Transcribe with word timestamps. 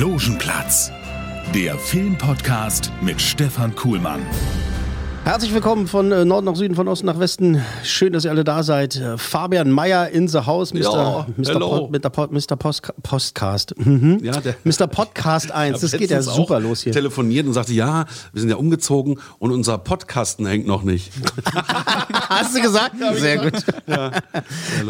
Logenplatz, 0.00 0.90
der 1.54 1.78
Filmpodcast 1.78 2.90
mit 3.02 3.20
Stefan 3.20 3.74
Kuhlmann. 3.74 4.22
Herzlich 5.22 5.52
willkommen 5.54 5.86
von 5.86 6.10
äh, 6.10 6.24
Norden 6.24 6.46
nach 6.46 6.56
Süden, 6.56 6.74
von 6.74 6.88
Osten 6.88 7.06
nach 7.06 7.20
Westen. 7.20 7.62
Schön, 7.84 8.12
dass 8.14 8.24
ihr 8.24 8.30
alle 8.30 8.42
da 8.42 8.62
seid. 8.64 8.96
Äh, 8.96 9.16
Fabian 9.16 9.70
Meyer 9.70 10.08
in 10.08 10.26
the 10.26 10.38
house, 10.38 10.72
Mr. 10.74 10.80
Ja, 10.80 11.26
Mr. 11.36 11.60
Pod, 11.60 11.90
Mr. 11.92 12.10
Pod, 12.10 12.32
Mr. 12.32 12.56
Post, 12.56 12.90
Postcast. 13.02 13.74
Mhm. 13.78 14.18
Ja, 14.24 14.32
Mr. 14.64 14.86
Podcast 14.88 15.52
1, 15.52 15.80
das 15.82 15.92
geht 15.92 16.10
ja 16.10 16.20
super 16.22 16.58
los 16.58 16.82
hier. 16.82 16.92
telefoniert 16.92 17.46
und 17.46 17.52
sagte, 17.52 17.72
ja, 17.74 18.06
wir 18.32 18.40
sind 18.40 18.48
ja 18.50 18.56
umgezogen 18.56 19.20
und 19.38 19.52
unser 19.52 19.78
Podcasten 19.78 20.46
hängt 20.46 20.66
noch 20.66 20.82
nicht. 20.82 21.12
Hast 22.28 22.56
du 22.56 22.62
gesagt? 22.62 22.96
Sehr 23.14 23.38
gut. 23.38 23.62
Sehr 23.86 24.12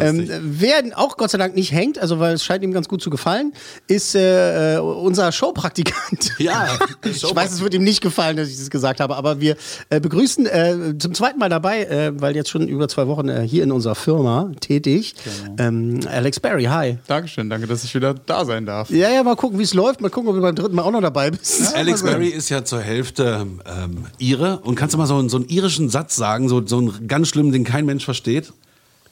Ähm, 0.01 0.29
wer 0.43 0.83
auch 0.95 1.17
Gott 1.17 1.31
sei 1.31 1.39
Dank 1.39 1.55
nicht 1.55 1.73
hängt, 1.73 1.99
also 1.99 2.19
weil 2.21 2.35
es 2.35 2.45
scheint 2.45 2.63
ihm 2.63 2.73
ganz 2.73 2.89
gut 2.89 3.03
zu 3.03 3.11
gefallen, 3.11 3.53
ist 3.89 4.15
äh, 4.15 4.77
äh, 4.77 4.79
unser 4.79 5.33
Showpraktikant. 5.33 6.33
ja, 6.39 6.69
Ich 7.05 7.23
weiß, 7.23 7.53
es 7.53 7.61
wird 7.61 7.75
ihm 7.75 7.83
nicht 7.83 8.01
gefallen, 8.01 8.37
dass 8.37 8.49
ich 8.49 8.57
das 8.59 8.71
gesagt 8.71 9.01
habe, 9.01 9.17
aber 9.17 9.41
wir 9.41 9.57
äh, 9.91 10.01
begrüßen 10.01 10.20
äh, 10.27 10.97
zum 10.99 11.15
zweiten 11.15 11.39
Mal 11.39 11.49
dabei, 11.49 11.85
äh, 11.85 12.13
weil 12.21 12.35
jetzt 12.37 12.51
schon 12.51 12.67
über 12.69 12.89
zwei 12.89 13.07
Wochen 13.07 13.29
äh, 13.29 13.43
hier 13.47 13.63
in 13.63 13.73
unserer 13.73 13.95
Firma 13.95 14.51
tätig, 14.61 15.15
ähm, 15.59 16.01
Alex 16.11 16.41
Barry. 16.41 16.65
Hi. 16.65 16.99
Dankeschön, 17.07 17.49
danke, 17.51 17.67
dass 17.67 17.85
ich 17.85 17.95
wieder 17.95 18.15
da 18.15 18.45
sein 18.45 18.67
darf. 18.67 18.91
Ja, 18.91 19.09
ja, 19.11 19.23
mal 19.23 19.37
gucken, 19.37 19.59
wie 19.59 19.63
es 19.63 19.75
läuft. 19.75 20.01
Mal 20.01 20.11
gucken, 20.11 20.29
ob 20.31 20.37
du 20.37 20.43
beim 20.43 20.55
dritten 20.55 20.75
Mal 20.77 20.83
auch 20.83 20.91
noch 20.91 21.01
dabei 21.01 21.31
bist. 21.31 21.75
Alex 21.75 22.03
Berry 22.03 22.29
ist 22.29 22.49
ja 22.49 22.65
zur 22.65 22.81
Hälfte 22.81 23.47
ähm, 23.67 24.07
Ire. 24.19 24.61
Und 24.63 24.75
kannst 24.75 24.95
du 24.95 24.99
mal 24.99 25.07
so, 25.07 25.17
einen- 25.17 25.29
so 25.29 25.37
einen 25.39 25.49
irischen 25.49 25.89
Satz 25.89 26.17
sagen, 26.17 26.49
so, 26.49 26.67
so 26.67 26.79
einen 26.79 27.07
ganz 27.09 27.29
schlimmen, 27.29 27.53
den 27.53 27.65
kein 27.65 27.87
Mensch 27.87 28.05
versteht? 28.05 28.53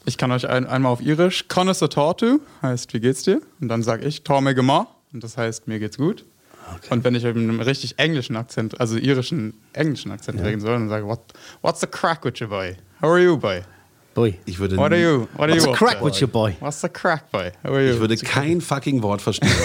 Ich 0.05 0.17
kann 0.17 0.31
euch 0.31 0.47
ein, 0.49 0.65
einmal 0.65 0.91
auf 0.91 1.01
Irisch 1.01 1.47
Connoisseur 1.49 1.89
Tortu, 1.89 2.39
heißt 2.61 2.93
wie 2.93 2.99
geht's 2.99 3.23
dir? 3.23 3.41
Und 3.61 3.67
dann 3.67 3.83
sage 3.83 4.07
ich 4.07 4.23
Torme 4.23 4.55
Gemar 4.55 4.87
und 5.13 5.23
das 5.23 5.37
heißt 5.37 5.67
mir 5.67 5.77
geht's 5.79 5.97
gut. 5.97 6.23
Und 6.89 7.03
wenn 7.03 7.15
ich 7.15 7.23
mit 7.23 7.35
einem 7.35 7.59
richtig 7.59 7.95
englischen 7.97 8.35
Akzent, 8.35 8.79
also 8.79 8.97
irischen 8.97 9.53
englischen 9.73 10.11
Akzent 10.11 10.41
reden 10.41 10.61
soll, 10.61 10.71
dann 10.73 10.89
sage 10.89 11.03
ich, 11.03 11.09
What, 11.09 11.21
what's 11.61 11.81
the 11.81 11.87
crack 11.87 12.23
with 12.25 12.33
you, 12.39 12.47
boy? 12.47 12.75
How 13.01 13.09
are 13.09 13.19
you, 13.19 13.37
boy? 13.37 13.61
Boy. 14.15 14.39
Ich 14.45 14.59
würde, 14.59 14.75
What 14.77 14.91
are 14.91 14.99
you? 15.01 15.27
What 15.35 15.49
are 15.49 15.51
What's 15.53 15.65
you 15.65 15.71
up 15.71 15.77
crack 15.77 16.03
with 16.03 16.19
you, 16.19 16.27
boy? 16.27 16.55
What's 16.59 16.81
the 16.81 16.89
crack, 16.89 17.31
boy? 17.31 17.51
How 17.63 17.71
are 17.73 17.81
you? 17.85 17.93
ich 17.93 17.99
würde 17.99 18.17
kein 18.17 18.59
fucking 18.61 19.01
Wort 19.03 19.21
verstehen. 19.21 19.51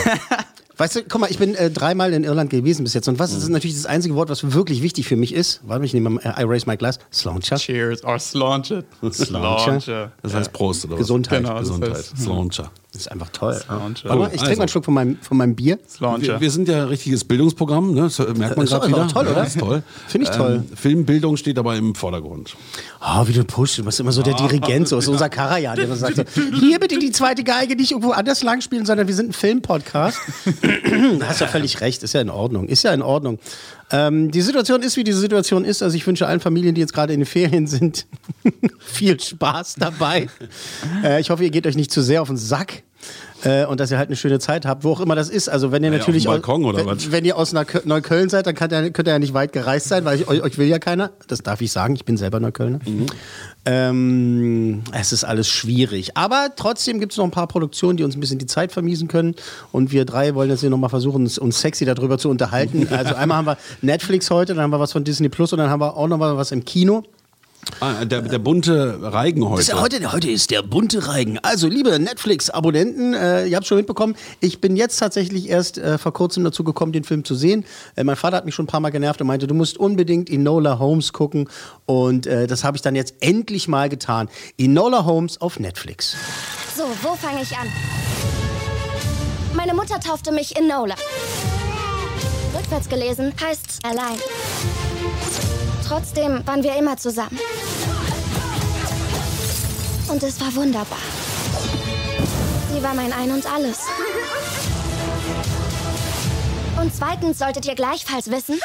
Weißt 0.77 0.97
du, 0.97 1.03
guck 1.05 1.21
mal, 1.21 1.31
ich 1.31 1.39
bin 1.39 1.55
äh, 1.55 1.71
dreimal 1.71 2.13
in 2.13 2.25
Irland 2.25 2.51
gewesen 2.51 2.83
bis 2.83 2.95
jetzt. 2.95 3.07
Und 3.07 3.21
was 3.21 3.31
Mhm. 3.31 3.39
ist 3.39 3.49
natürlich 3.49 3.77
das 3.77 3.87
einzige 3.87 4.17
Wort, 4.17 4.29
was 4.29 4.53
wirklich 4.55 4.83
wichtig 4.83 5.07
für 5.07 5.15
mich 5.15 5.33
ist? 5.33 5.61
Warte, 5.63 5.85
ich 5.85 5.95
nehme 5.95 6.11
mal, 6.11 6.21
äh, 6.25 6.43
I 6.43 6.45
raise 6.45 6.69
my 6.69 6.77
glass. 6.77 6.99
Slauncher. 7.13 7.57
Cheers 7.59 8.03
or 8.03 8.19
Slauncher. 8.19 8.83
Slauncher. 9.13 10.13
Das 10.23 10.35
heißt 10.35 10.53
Prost 10.53 10.85
oder 10.87 10.95
was? 10.95 10.99
Gesundheit. 10.99 11.43
Genau, 11.43 11.55
das 11.55 11.61
Gesundheit. 11.69 11.93
heißt- 11.95 12.17
Slauncher. 12.21 12.71
Das 12.95 13.03
ist 13.03 13.13
einfach 13.13 13.29
toll. 13.31 13.55
Slauncher. 13.55 14.09
Warte 14.09 14.21
mal, 14.23 14.27
ich 14.27 14.31
trinke 14.35 14.45
Also. 14.47 14.57
mal 14.57 14.63
einen 14.63 14.69
Schluck 14.69 14.85
von 14.85 14.95
meinem, 14.95 15.19
von 15.21 15.37
meinem 15.37 15.57
Bier. 15.57 15.79
Wir, 15.99 16.41
wir 16.41 16.51
sind 16.53 16.69
ja 16.69 16.83
ein 16.83 16.89
richtiges 16.89 17.25
Bildungsprogramm, 17.25 17.93
ne? 17.93 18.03
das 18.03 18.19
merkt 18.19 18.57
man 18.57 18.67
gerade 18.67 18.87
wieder. 18.87 19.09
toll, 19.09 19.27
Ja, 19.27 19.33
oder? 19.33 19.45
Ist 19.47 19.59
toll. 19.59 19.83
Finde 20.07 20.31
ich 20.31 20.37
toll. 20.37 20.63
Ähm, 20.71 20.77
Filmbildung 20.77 21.37
steht 21.37 21.59
aber 21.59 21.75
im 21.75 21.97
Vordergrund. 21.97 22.55
Oh, 23.01 23.27
wie 23.27 23.33
du 23.33 23.45
pusht. 23.45 23.79
Du 23.79 23.85
bist 23.85 23.99
immer 23.99 24.13
so 24.13 24.23
der 24.23 24.35
Dirigent, 24.35 24.87
so 24.89 24.97
ist 24.99 25.09
unser 25.09 25.29
Karajan, 25.29 25.75
der 25.77 25.89
dann 25.89 25.99
sagt, 25.99 26.17
so, 26.17 26.23
hier 26.61 26.79
bitte 26.79 26.99
die 27.01 27.11
zweite 27.11 27.43
Geige 27.43 27.75
nicht 27.75 27.91
irgendwo 27.91 28.13
anders 28.13 28.45
lang 28.45 28.61
spielen, 28.61 28.87
sondern 28.87 29.09
wir 29.09 29.15
sind 29.15 29.31
ein 29.31 29.33
Filmpodcast. 29.33 30.19
da 31.19 31.27
hast 31.29 31.41
ja 31.41 31.49
völlig 31.49 31.81
recht, 31.81 32.03
ist 32.05 32.15
ja 32.15 32.21
in 32.21 32.31
Ordnung. 32.31 32.69
Ist 32.69 32.85
ja 32.85 32.95
in 32.95 33.03
Ordnung. 33.03 33.41
Ähm, 33.91 34.31
die 34.31 34.41
Situation 34.41 34.83
ist, 34.83 34.97
wie 34.97 35.05
die 35.05 35.13
Situation 35.13 35.65
ist. 35.65 35.83
Also 35.83 35.97
ich 35.97 36.07
wünsche 36.07 36.27
allen 36.27 36.41
Familien, 36.41 36.75
die 36.75 36.81
jetzt 36.81 36.93
gerade 36.93 37.13
in 37.13 37.21
den 37.21 37.27
Ferien 37.27 37.67
sind, 37.67 38.07
viel 38.79 39.19
Spaß 39.21 39.77
dabei. 39.77 40.29
Äh, 41.03 41.21
ich 41.21 41.31
hoffe, 41.31 41.45
ihr 41.45 41.51
geht 41.51 41.67
euch 41.67 41.77
nicht 41.77 41.91
zu 41.91 42.03
sehr 42.03 42.23
auf 42.23 42.29
den 42.29 42.37
Sack. 42.37 42.83
Äh, 43.45 43.67
und 43.67 43.79
dass 43.81 43.91
ihr 43.91 43.99
halt 43.99 44.09
eine 44.09 44.17
schöne 44.17 44.39
Zeit 44.39 44.67
habt, 44.67 44.85
wo 44.85 44.93
auch 44.93 45.01
immer 45.01 45.15
das 45.15 45.29
ist. 45.29 45.49
Also 45.49 45.71
wenn 45.73 45.85
ihr 45.85 45.91
Ja, 45.93 45.99
natürlich 45.99 46.27
auf 46.29 46.35
dem 46.35 46.43
Balkon 46.43 46.65
au- 46.65 46.69
oder 46.71 46.87
wenn, 46.87 47.13
wenn 47.13 47.25
ihr 47.25 47.37
aus 47.37 47.55
Neukö- 47.55 47.83
Neukölln 47.85 48.29
seid, 48.29 48.47
dann 48.47 48.55
könnt 48.55 48.73
ihr, 48.73 48.91
könnt 48.91 49.09
ihr 49.09 49.13
ja 49.13 49.19
nicht 49.19 49.35
weit 49.35 49.53
gereist 49.53 49.89
sein, 49.89 50.05
weil 50.05 50.21
ich, 50.21 50.29
euch, 50.29 50.43
euch 50.43 50.59
will 50.59 50.67
ja 50.67 50.79
keiner. 50.79 51.11
Das 51.29 51.43
darf 51.43 51.61
ich 51.61 51.71
sagen, 51.73 51.95
ich 51.95 52.05
bin 52.05 52.17
selber 52.17 52.41
Neuköllner. 52.41 52.81
Mhm. 52.87 53.07
Ähm, 53.67 54.83
es 54.93 55.13
ist 55.13 55.25
alles 55.25 55.49
schwierig. 55.49 56.17
Aber 56.17 56.49
trotzdem 56.57 57.01
gibt 57.01 57.13
es 57.13 57.19
noch 57.19 57.25
ein 57.25 57.31
paar 57.31 57.47
Produktionen, 57.49 57.97
die 57.97 58.05
uns 58.05 58.17
ein 58.17 58.21
bisschen 58.21 58.39
die 58.39 58.47
Zeit 58.47 58.73
vermiesen 58.73 59.09
können. 59.09 59.35
Und 59.73 59.93
wir 59.93 60.05
drei 60.05 60.35
wollen 60.35 60.51
jetzt 60.51 60.61
hier 60.61 60.71
nochmal 60.71 60.91
versuchen, 60.91 61.23
uns, 61.23 61.39
uns 61.39 61.61
sexy 61.61 61.85
darüber 61.85 62.19
zu 62.19 62.29
unterhalten. 62.31 62.89
Also 62.95 63.15
einmal 63.17 63.39
haben 63.39 63.47
wir 63.47 63.59
Netflix 63.83 64.31
heute, 64.31 64.55
dann 64.55 64.63
haben 64.63 64.71
wir 64.71 64.79
was 64.81 64.93
von 64.93 65.05
Disney 65.05 65.29
Plus 65.29 65.53
und 65.53 65.59
dann 65.59 65.69
haben 65.69 65.81
wir 65.81 65.97
auch 65.97 66.07
noch 66.09 66.17
mal 66.17 66.37
was 66.37 66.53
im 66.53 66.65
Kino. 66.65 67.03
Ah, 67.81 68.05
der, 68.05 68.23
der 68.23 68.39
bunte 68.39 68.99
Reigen 69.03 69.49
heute. 69.49 69.61
ist 69.61 69.69
ja 69.69 69.81
heute, 69.81 70.13
heute 70.13 70.31
ist 70.31 70.51
der 70.51 70.63
bunte 70.63 71.09
Reigen. 71.09 71.39
Also, 71.41 71.69
liebe 71.69 71.99
Netflix-Abonnenten, 71.99 73.15
äh, 73.15 73.47
ihr 73.47 73.57
habt 73.57 73.67
schon 73.67 73.77
mitbekommen, 73.79 74.17
ich 74.41 74.61
bin 74.61 74.77
jetzt 74.77 74.99
tatsächlich 74.99 75.49
erst 75.49 75.79
äh, 75.79 75.99
vor 75.99 76.13
kurzem 76.13 76.45
dazu 76.45 76.65
gekommen, 76.65 76.93
den 76.93 77.05
Film 77.05 77.25
zu 77.25 77.35
sehen. 77.35 77.65
Äh, 77.97 78.05
mein 78.05 78.17
Vater 78.17 78.37
hat 78.37 78.45
mich 78.45 78.55
schon 78.55 78.65
ein 78.65 78.69
paar 78.69 78.81
Mal 78.81 78.91
genervt 78.91 79.21
und 79.21 79.27
meinte, 79.27 79.47
du 79.47 79.55
musst 79.55 79.79
unbedingt 79.79 80.31
Enola 80.31 80.79
Holmes 80.79 81.13
gucken. 81.13 81.49
Und 81.87 82.27
äh, 82.27 82.47
das 82.47 82.65
habe 82.65 82.77
ich 82.77 82.83
dann 82.83 82.95
jetzt 82.95 83.15
endlich 83.21 83.69
mal 83.69 83.89
getan. 83.89 84.29
Enola 84.59 85.05
Holmes 85.05 85.41
auf 85.41 85.59
Netflix. 85.59 86.17
So, 86.77 86.85
wo 87.03 87.15
fange 87.15 87.43
ich 87.43 87.57
an? 87.57 87.69
Meine 89.55 89.75
Mutter 89.75 90.01
taufte 90.01 90.33
mich 90.33 90.57
Enola. 90.57 90.97
Rückwärts 92.55 92.89
gelesen 92.89 93.33
heißt 93.41 93.81
allein. 93.85 94.19
Trotzdem 95.87 96.47
waren 96.47 96.63
wir 96.63 96.77
immer 96.77 96.97
zusammen. 96.97 97.39
Und 100.09 100.23
es 100.23 100.41
war 100.41 100.55
wunderbar. 100.55 100.99
Sie 102.73 102.83
war 102.83 102.95
mein 102.95 103.13
Ein 103.13 103.31
und 103.33 103.47
Alles. 103.53 103.81
Und 106.81 106.95
zweitens 106.95 107.39
solltet 107.39 107.67
ihr 107.67 107.75
gleichfalls 107.75 108.31
wissen, 108.31 108.59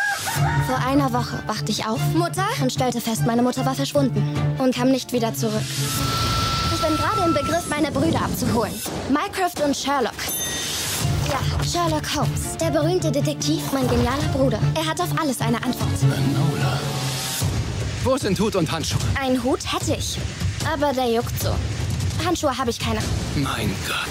vor 0.68 0.78
einer 0.78 1.14
Woche 1.14 1.42
wachte 1.48 1.72
ich 1.72 1.86
auf, 1.86 2.00
Mutter, 2.14 2.46
und 2.62 2.72
stellte 2.72 3.00
fest, 3.02 3.24
meine 3.26 3.42
Mutter 3.42 3.66
war 3.66 3.76
verschwunden 3.76 4.36
und 4.58 4.76
kam 4.76 4.90
nicht 4.90 5.14
wieder 5.14 5.34
zurück. 5.34 5.62
Ich 6.74 6.82
bin 6.82 6.96
gerade 6.98 7.22
im 7.26 7.34
Begriff, 7.34 7.68
meine 7.70 7.92
Brüder 7.92 8.22
abzuholen. 8.22 8.74
Mycroft 9.10 9.62
und 9.62 9.76
Sherlock. 9.76 10.14
Ja, 11.30 11.64
Sherlock 11.64 12.16
Holmes. 12.16 12.58
Der 12.60 12.72
berühmte 12.72 13.12
Detektiv, 13.12 13.62
mein 13.72 13.88
genialer 13.88 14.28
Bruder. 14.34 14.60
Er 14.76 14.86
hat 14.86 15.00
auf 15.00 15.10
alles 15.20 15.40
eine 15.42 15.58
Antwort. 15.58 16.99
Wo 18.04 18.18
sind 18.18 18.40
Hut 18.40 18.56
und 18.56 18.72
Handschuhe? 18.72 19.02
Einen 19.22 19.44
Hut 19.44 19.60
hätte 19.72 19.96
ich. 19.96 20.18
Aber 20.72 20.94
der 20.94 21.10
juckt 21.12 21.38
so. 21.42 21.54
Handschuhe 22.26 22.58
habe 22.58 22.70
ich 22.70 22.80
keine. 22.80 23.00
Mein 23.36 23.74
Gott. 23.88 24.08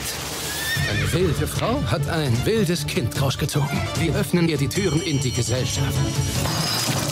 Eine 0.91 1.13
wilde 1.13 1.47
Frau 1.47 1.83
hat 1.91 2.09
ein 2.09 2.35
wildes 2.45 2.87
Kind 2.87 3.21
rausgezogen. 3.21 3.81
Wir 3.99 4.15
öffnen 4.15 4.49
ihr 4.49 4.57
die 4.57 4.69
Türen 4.69 5.01
in 5.03 5.21
die 5.21 5.31
Gesellschaft. 5.31 5.93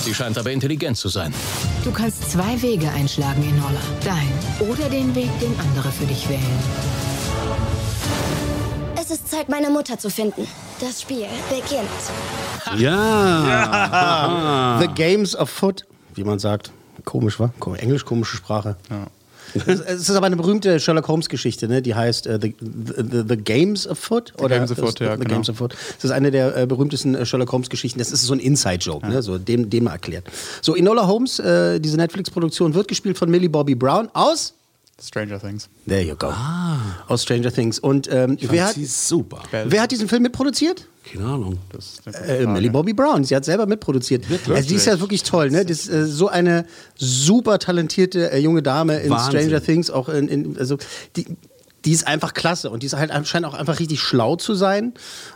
Sie 0.03 0.15
scheint 0.15 0.39
aber 0.39 0.51
intelligent 0.51 0.97
zu 0.97 1.09
sein. 1.09 1.35
Du 1.85 1.91
kannst 1.91 2.31
zwei 2.31 2.61
Wege 2.63 2.89
einschlagen, 2.91 3.43
Enola. 3.43 3.81
Dein 4.05 4.33
oder 4.69 4.89
den 4.89 5.15
Weg, 5.15 5.31
den 5.41 5.59
andere 5.59 5.91
für 5.91 6.07
dich 6.07 6.29
wählen. 6.29 6.43
Es 9.01 9.11
ist 9.11 9.31
Zeit, 9.31 9.49
meine 9.49 9.71
Mutter 9.71 9.99
zu 9.99 10.11
finden. 10.11 10.47
Das 10.81 11.03
Spiel 11.03 11.27
beginnt. 11.49 11.89
Ja. 12.81 14.79
The 14.81 14.89
Games 14.89 15.35
of 15.37 15.51
Wie 16.17 16.25
man 16.25 16.39
sagt. 16.39 16.73
Komisch, 17.05 17.39
wa? 17.39 17.53
Englisch, 17.79 18.05
komische 18.05 18.37
Sprache. 18.37 18.77
Es 19.55 19.67
es 19.67 20.09
ist 20.09 20.11
aber 20.11 20.27
eine 20.27 20.37
berühmte 20.37 20.81
Sherlock 20.81 21.07
Holmes 21.09 21.29
Geschichte, 21.29 21.69
ne? 21.69 21.81
die 21.81 21.95
heißt 21.95 22.27
äh, 22.27 22.39
the, 22.41 22.55
the, 22.61 23.23
the 23.29 23.37
Games 23.37 23.87
of 23.87 23.99
Foot. 23.99 24.33
oder 24.39 24.57
Games 24.57 24.73
of 24.73 24.79
Foot, 24.79 24.99
ja, 24.99 25.13
The 25.13 25.21
genau. 25.21 25.35
Games 25.35 25.49
of 25.49 25.57
Foot. 25.59 25.75
Das 25.97 26.05
ist 26.05 26.11
eine 26.11 26.31
der 26.31 26.57
äh, 26.57 26.67
berühmtesten 26.67 27.15
äh, 27.15 27.25
Sherlock 27.25 27.53
Holmes 27.53 27.71
Geschichten. 27.71 27.99
Das 27.99 28.11
ist 28.11 28.23
so 28.23 28.33
ein 28.33 28.41
Inside-Joke, 28.41 29.07
ne? 29.07 29.23
so, 29.23 29.39
dem, 29.39 29.71
dem 29.71 29.85
mal 29.85 29.93
erklärt. 29.93 30.27
So, 30.63 30.75
Enola 30.75 31.07
Holmes, 31.07 31.39
äh, 31.39 31.79
diese 31.81 31.97
Netflix-Produktion, 31.97 32.75
wird 32.75 32.89
gespielt 32.89 33.19
von 33.19 33.31
Millie 33.31 33.49
Bobby 33.49 33.75
Brown 33.75 34.09
aus 34.15 34.55
Stranger 34.99 35.39
Things. 35.39 35.69
There 35.87 36.03
you 36.03 36.17
go. 36.17 36.33
Aus 37.09 37.23
Stranger 37.23 37.53
Things. 37.53 37.79
Und 37.79 38.09
ähm, 38.11 38.39
Ich 38.41 38.51
wer, 38.51 38.67
fand 38.67 38.79
hat, 38.79 38.87
super. 38.87 39.43
wer 39.51 39.83
hat 39.83 39.91
diesen 39.91 40.09
Film 40.09 40.23
mitproduziert? 40.23 40.89
Keine 41.05 41.27
Ahnung. 41.27 41.59
Äh. 42.27 42.47
Millie 42.47 42.71
Bobby 42.71 42.95
Brown. 42.95 43.23
Sie 43.23 43.37
hat 43.37 43.45
selber 43.45 43.67
mitproduziert. 43.67 44.25
Also 44.49 44.69
die 44.69 44.75
ist 44.75 44.87
ja 44.87 44.99
wirklich 44.99 45.23
toll. 45.23 45.51
Ne? 45.51 45.67
Das 45.67 45.81
ist 45.81 45.89
äh, 45.89 46.07
so 46.07 46.29
eine 46.29 46.65
super 46.97 47.59
talentierte 47.59 48.33
äh, 48.33 48.39
junge 48.39 48.63
Dame 48.63 48.99
in 49.01 49.11
Wahnsinn. 49.11 49.41
Stranger 49.41 49.63
Things. 49.63 49.91
Auch 49.91 50.09
in, 50.09 50.29
in, 50.29 50.59
also 50.59 50.79
die, 51.15 51.27
die 51.87 51.93
ist 51.93 52.07
einfach 52.07 52.35
klasse 52.35 52.69
und 52.69 52.83
die 52.83 52.87
ist 52.87 52.97
halt 52.97 53.13
scheint 53.27 53.47
auch 53.47 53.55
einfach 53.55 53.79
richtig 53.79 54.01
schlau 54.01 54.37
zu 54.37 54.55
sein 54.55 54.93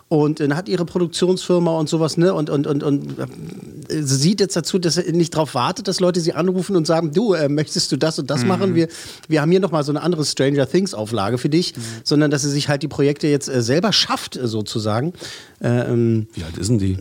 und 0.09 0.41
äh, 0.41 0.51
hat 0.51 0.69
ihre 0.69 0.85
Produktionsfirma 0.85 1.79
und 1.79 1.89
sowas 1.89 2.17
ne 2.17 2.35
und 2.35 2.51
und 2.51 2.67
und 2.67 2.83
und 2.83 3.19
äh, 3.19 4.03
sie 4.03 4.17
sieht 4.17 4.41
jetzt 4.41 4.57
dazu, 4.57 4.79
dass 4.79 4.95
sie 4.95 5.13
nicht 5.13 5.35
darauf 5.35 5.55
wartet, 5.55 5.87
dass 5.87 6.01
Leute 6.01 6.21
sie 6.21 6.35
anrufen 6.35 6.77
und 6.77 6.87
sagen, 6.87 7.13
du 7.13 7.35
äh, 7.35 7.49
möchtest 7.49 7.93
du 7.93 7.97
das 7.97 8.19
und 8.19 8.29
das 8.29 8.45
machen? 8.45 8.75
Wir 8.75 8.89
wir 9.29 9.41
haben 9.41 9.51
hier 9.51 9.61
noch 9.61 9.71
mal 9.71 9.85
so 9.85 9.93
eine 9.93 10.03
andere 10.03 10.25
Stranger 10.25 10.69
Things 10.69 10.93
Auflage 10.93 11.39
für 11.39 11.49
dich, 11.49 11.73
sondern 12.03 12.33
dass 12.33 12.43
sie 12.43 12.51
sich 12.51 12.69
halt 12.69 12.83
die 12.83 12.89
Projekte 12.89 13.29
jetzt 13.29 13.49
äh, 13.49 13.63
selber 13.63 13.93
schafft 13.93 14.37
äh, 14.37 14.49
sozusagen. 14.49 15.13
Äh, 15.63 15.69
ähm, 15.69 16.27
Wie 16.35 16.43
alt 16.43 16.59
ist 16.59 16.69
denn 16.69 16.79
die? 16.79 16.99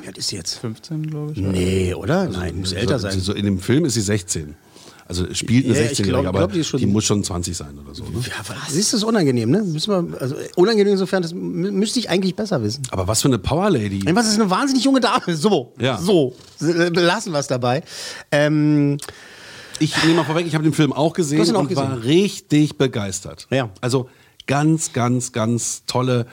wie 0.00 0.06
alt 0.06 0.18
ist 0.18 0.28
sie 0.28 0.36
jetzt? 0.36 0.58
15, 0.58 1.06
glaube 1.06 1.32
ich. 1.32 1.38
Nee, 1.38 1.94
oder? 1.94 2.28
Nein, 2.28 2.58
muss 2.60 2.72
älter 2.72 2.98
sein. 2.98 3.18
So, 3.18 3.32
in 3.32 3.46
dem 3.46 3.58
Film 3.58 3.84
ist 3.86 3.94
sie 3.94 4.02
16. 4.02 4.54
Also 5.08 5.32
spielt 5.34 5.66
eine 5.66 5.74
Ja, 5.74 5.82
ich 5.82 5.90
16-Jährige, 5.98 6.08
glaub- 6.08 6.26
aber 6.26 6.38
glaub, 6.40 6.52
die 6.52 6.64
schon- 6.64 6.84
muss 6.90 7.04
schon 7.04 7.22
20 7.22 7.56
sein 7.56 7.78
oder 7.78 7.94
so. 7.94 8.02
Ne? 8.04 8.10
Ja, 8.26 8.32
was? 8.48 8.72
Siehst 8.72 8.92
du, 8.92 8.96
das 8.96 9.02
ist 9.02 9.04
unangenehm, 9.04 9.50
ne? 9.50 9.62
Müssen 9.62 9.90
wir, 10.12 10.20
also 10.20 10.34
unangenehm 10.56 10.92
insofern, 10.94 11.22
das 11.22 11.32
mü- 11.32 11.70
müsste 11.70 12.00
ich 12.00 12.10
eigentlich 12.10 12.34
besser 12.34 12.62
wissen. 12.62 12.82
Aber 12.90 13.06
was 13.06 13.22
für 13.22 13.28
eine 13.28 13.38
Power 13.38 13.70
Lady. 13.70 14.02
Was 14.14 14.26
ist 14.28 14.34
eine 14.40 14.50
wahnsinnig 14.50 14.82
junge 14.84 15.00
Dame? 15.00 15.36
So, 15.36 15.72
Ja. 15.78 15.96
so. 15.98 16.34
Äh, 16.60 16.88
Lassen 16.88 17.32
wir 17.32 17.38
es 17.38 17.46
dabei. 17.46 17.82
Ähm, 18.32 18.98
Ich 19.78 19.94
nehme 20.02 20.16
mal 20.16 20.24
vorweg, 20.24 20.46
ich 20.46 20.54
habe 20.54 20.64
den 20.64 20.72
Film 20.72 20.92
auch 20.92 21.12
gesehen 21.12 21.40
auch 21.54 21.60
und 21.60 21.76
war 21.76 21.96
gesehen. 21.96 22.02
richtig 22.02 22.78
begeistert. 22.78 23.46
Ja. 23.50 23.68
Also 23.82 24.08
ganz, 24.46 24.92
ganz, 24.92 25.32
ganz 25.32 25.82
tolle, 25.86 26.26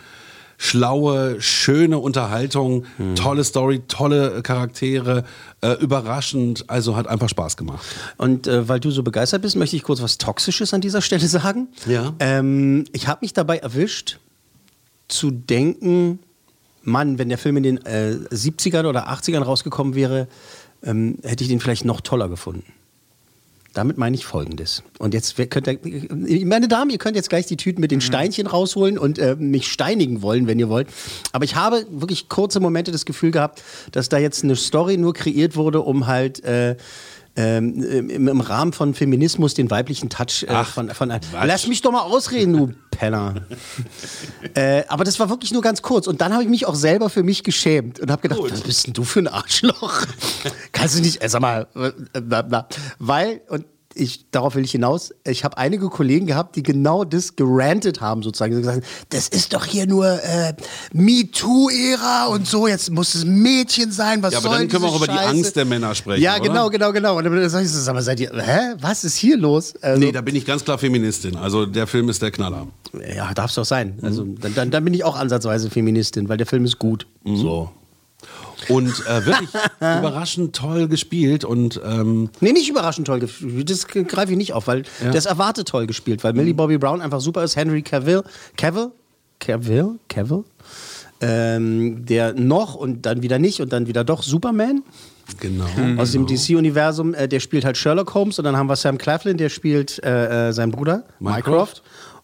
schlaue, 0.63 1.41
schöne 1.41 1.97
Unterhaltung, 1.99 2.85
Hm. 2.97 3.15
tolle 3.15 3.43
Story, 3.43 3.81
tolle 3.89 4.41
Charaktere, 4.43 5.25
äh, 5.61 5.73
überraschend. 5.73 6.69
Also 6.69 6.95
hat 6.95 7.07
einfach 7.07 7.27
Spaß 7.27 7.57
gemacht. 7.57 7.83
und 8.17 8.47
äh, 8.47 8.67
weil 8.69 8.79
du 8.79 8.89
so 8.89 9.03
begeistert 9.03 9.41
bist, 9.41 9.57
möchte 9.57 9.75
ich 9.75 9.83
kurz 9.83 10.01
was 10.01 10.17
Toxisches 10.17 10.73
an 10.73 10.79
dieser 10.79 11.01
Stelle 11.01 11.27
sagen. 11.27 11.67
Ja. 11.85 12.13
Ähm, 12.19 12.85
ich 12.93 13.07
habe 13.09 13.19
mich 13.21 13.33
dabei 13.33 13.57
erwischt, 13.57 14.19
zu 15.09 15.31
denken, 15.31 16.19
Mann, 16.83 17.17
wenn 17.19 17.27
der 17.29 17.37
Film 17.37 17.57
in 17.57 17.63
den 17.63 17.85
äh, 17.85 18.15
70ern 18.31 18.85
oder 18.87 19.09
80ern 19.09 19.41
rausgekommen 19.43 19.95
wäre, 19.95 20.27
ähm, 20.81 21.17
hätte 21.23 21.43
ich 21.43 21.49
den 21.49 21.59
vielleicht 21.59 21.83
noch 21.83 21.99
toller 22.01 22.29
gefunden. 22.29 22.63
Damit 23.73 23.97
meine 23.97 24.15
ich 24.15 24.23
Folgendes. 24.25 24.83
Und 24.99 25.15
jetzt 25.15 25.37
wer- 25.39 25.47
könnt 25.47 25.67
ihr, 25.67 26.45
meine 26.45 26.67
Damen, 26.67 26.91
ihr 26.91 26.99
könnt 26.99 27.15
jetzt 27.15 27.29
gleich 27.29 27.47
die 27.47 27.57
Tüten 27.57 27.81
mit 27.81 27.89
den 27.89 28.01
Steinchen 28.01 28.45
rausholen 28.45 28.99
und 28.99 29.17
äh, 29.17 29.35
mich 29.35 29.71
steinigen 29.71 30.21
wollen, 30.21 30.45
wenn 30.45 30.59
ihr 30.59 30.69
wollt. 30.69 30.87
Aber 31.31 31.43
ich 31.43 31.55
habe 31.55 31.85
wirklich 31.89 32.29
kurze 32.29 32.59
Momente 32.59 32.91
das 32.91 33.05
Gefühl 33.05 33.31
gehabt, 33.31 33.63
dass 33.91 34.09
da 34.09 34.19
jetzt 34.19 34.43
eine 34.43 34.55
Story 34.55 34.97
nur 34.97 35.13
kreiert 35.13 35.55
wurde, 35.55 35.81
um 35.81 36.05
halt 36.05 36.43
äh, 36.43 36.75
ähm, 37.35 38.09
im, 38.09 38.27
im 38.27 38.41
Rahmen 38.41 38.73
von 38.73 38.93
Feminismus 38.93 39.53
den 39.53 39.71
weiblichen 39.71 40.09
Touch 40.09 40.43
äh, 40.43 40.47
Ach, 40.49 40.69
von, 40.69 40.89
von. 40.91 41.11
Lass 41.43 41.67
mich 41.67 41.81
doch 41.81 41.91
mal 41.91 42.01
ausreden, 42.01 42.53
du 42.53 42.73
Penner. 42.91 43.35
äh, 44.53 44.83
aber 44.87 45.03
das 45.03 45.19
war 45.19 45.29
wirklich 45.29 45.51
nur 45.51 45.61
ganz 45.61 45.81
kurz. 45.81 46.07
Und 46.07 46.21
dann 46.21 46.33
habe 46.33 46.43
ich 46.43 46.49
mich 46.49 46.65
auch 46.67 46.75
selber 46.75 47.09
für 47.09 47.23
mich 47.23 47.43
geschämt 47.43 47.99
und 47.99 48.11
habe 48.11 48.21
gedacht, 48.21 48.39
was 48.43 48.61
bist 48.61 48.85
denn 48.85 48.93
du 48.93 49.03
für 49.03 49.19
ein 49.19 49.27
Arschloch? 49.27 50.05
Kannst 50.71 50.97
du 50.97 51.01
nicht, 51.01 51.23
äh, 51.23 51.29
sag 51.29 51.41
mal, 51.41 51.67
äh, 51.75 51.91
na, 52.21 52.45
na. 52.47 52.67
weil, 52.99 53.41
und 53.49 53.65
ich, 53.95 54.25
darauf 54.31 54.55
will 54.55 54.63
ich 54.63 54.71
hinaus, 54.71 55.13
ich 55.25 55.43
habe 55.43 55.57
einige 55.57 55.89
Kollegen 55.89 56.25
gehabt, 56.25 56.55
die 56.55 56.63
genau 56.63 57.03
das 57.03 57.35
gerantet 57.35 58.01
haben, 58.01 58.23
sozusagen. 58.23 58.55
Die 58.55 58.61
gesagt 58.61 58.83
das 59.09 59.27
ist 59.27 59.53
doch 59.53 59.65
hier 59.65 59.87
nur 59.87 60.05
äh, 60.23 60.53
MeToo-Ära 60.93 62.25
und 62.27 62.47
so, 62.47 62.67
jetzt 62.67 62.91
muss 62.91 63.15
es 63.15 63.25
Mädchen 63.25 63.91
sein, 63.91 64.21
was 64.23 64.33
Ja, 64.33 64.39
aber 64.39 64.49
soll 64.49 64.57
dann 64.59 64.67
können 64.67 64.83
wir 64.83 64.89
auch 64.89 64.95
über 64.97 65.07
die 65.07 65.13
Scheiße? 65.13 65.29
Angst 65.29 65.55
der 65.55 65.65
Männer 65.65 65.93
sprechen, 65.95 66.21
Ja, 66.21 66.35
oder? 66.35 66.41
genau, 66.49 66.69
genau, 66.69 66.91
genau. 66.91 67.17
Und 67.17 67.23
dann 67.25 67.49
sag 67.49 67.63
ich 67.63 67.69
so, 67.69 67.79
sag 67.79 67.93
mal, 67.93 68.01
seid 68.01 68.19
ihr, 68.19 68.31
hä, 68.33 68.75
was 68.79 69.03
ist 69.03 69.15
hier 69.15 69.37
los? 69.37 69.73
Also, 69.81 69.99
Nee, 69.99 70.11
da 70.11 70.21
bin 70.21 70.35
ich 70.35 70.45
ganz 70.45 70.63
klar 70.63 70.77
Feministin. 70.77 71.35
Also 71.35 71.65
der 71.65 71.87
Film 71.87 72.09
ist 72.09 72.21
der 72.21 72.31
Knaller. 72.31 72.67
Ja, 73.15 73.33
darf 73.33 73.49
es 73.49 73.55
doch 73.55 73.65
sein. 73.65 73.95
Mhm. 73.99 74.05
Also, 74.05 74.23
dann, 74.25 74.53
dann, 74.55 74.71
dann 74.71 74.83
bin 74.83 74.93
ich 74.93 75.03
auch 75.03 75.15
ansatzweise 75.15 75.69
Feministin, 75.69 76.29
weil 76.29 76.37
der 76.37 76.47
Film 76.47 76.65
ist 76.65 76.79
gut. 76.79 77.07
Mhm. 77.23 77.37
So. 77.37 77.71
Und 78.69 79.05
äh, 79.07 79.25
wirklich 79.25 79.49
überraschend 79.77 80.55
toll 80.55 80.87
gespielt 80.87 81.43
und 81.45 81.79
ähm, 81.83 82.29
Nee, 82.39 82.51
nicht 82.51 82.69
überraschend 82.69 83.07
toll 83.07 83.19
gespielt. 83.19 83.69
Das 83.69 83.87
greife 83.87 84.31
ich 84.31 84.37
nicht 84.37 84.53
auf, 84.53 84.67
weil 84.67 84.83
das 85.11 85.25
erwartet 85.25 85.67
toll 85.67 85.87
gespielt, 85.87 86.23
weil 86.23 86.33
Millie 86.33 86.53
Bobby 86.53 86.77
Brown 86.77 87.01
einfach 87.01 87.21
super 87.21 87.43
ist. 87.43 87.55
Henry 87.55 87.81
Cavill, 87.81 88.23
Cavill, 88.57 88.91
Cavill, 89.39 89.99
Cavill, 90.09 90.43
ähm, 91.21 92.05
der 92.05 92.33
noch 92.33 92.75
und 92.75 93.05
dann 93.05 93.21
wieder 93.21 93.39
nicht 93.39 93.61
und 93.61 93.73
dann 93.73 93.87
wieder 93.87 94.03
doch 94.03 94.23
Superman 94.23 94.83
genau. 95.39 95.65
aus 95.97 96.11
dem 96.11 96.27
DC-Universum. 96.27 97.13
Äh, 97.13 97.27
der 97.27 97.39
spielt 97.39 97.65
halt 97.65 97.77
Sherlock 97.77 98.13
Holmes 98.13 98.39
und 98.39 98.45
dann 98.45 98.57
haben 98.57 98.67
wir 98.67 98.75
Sam 98.75 98.97
Claflin, 98.97 99.37
der 99.37 99.49
spielt 99.49 100.03
äh, 100.03 100.49
äh, 100.49 100.53
seinen 100.53 100.71
Bruder, 100.71 101.03
Mycroft. 101.19 101.81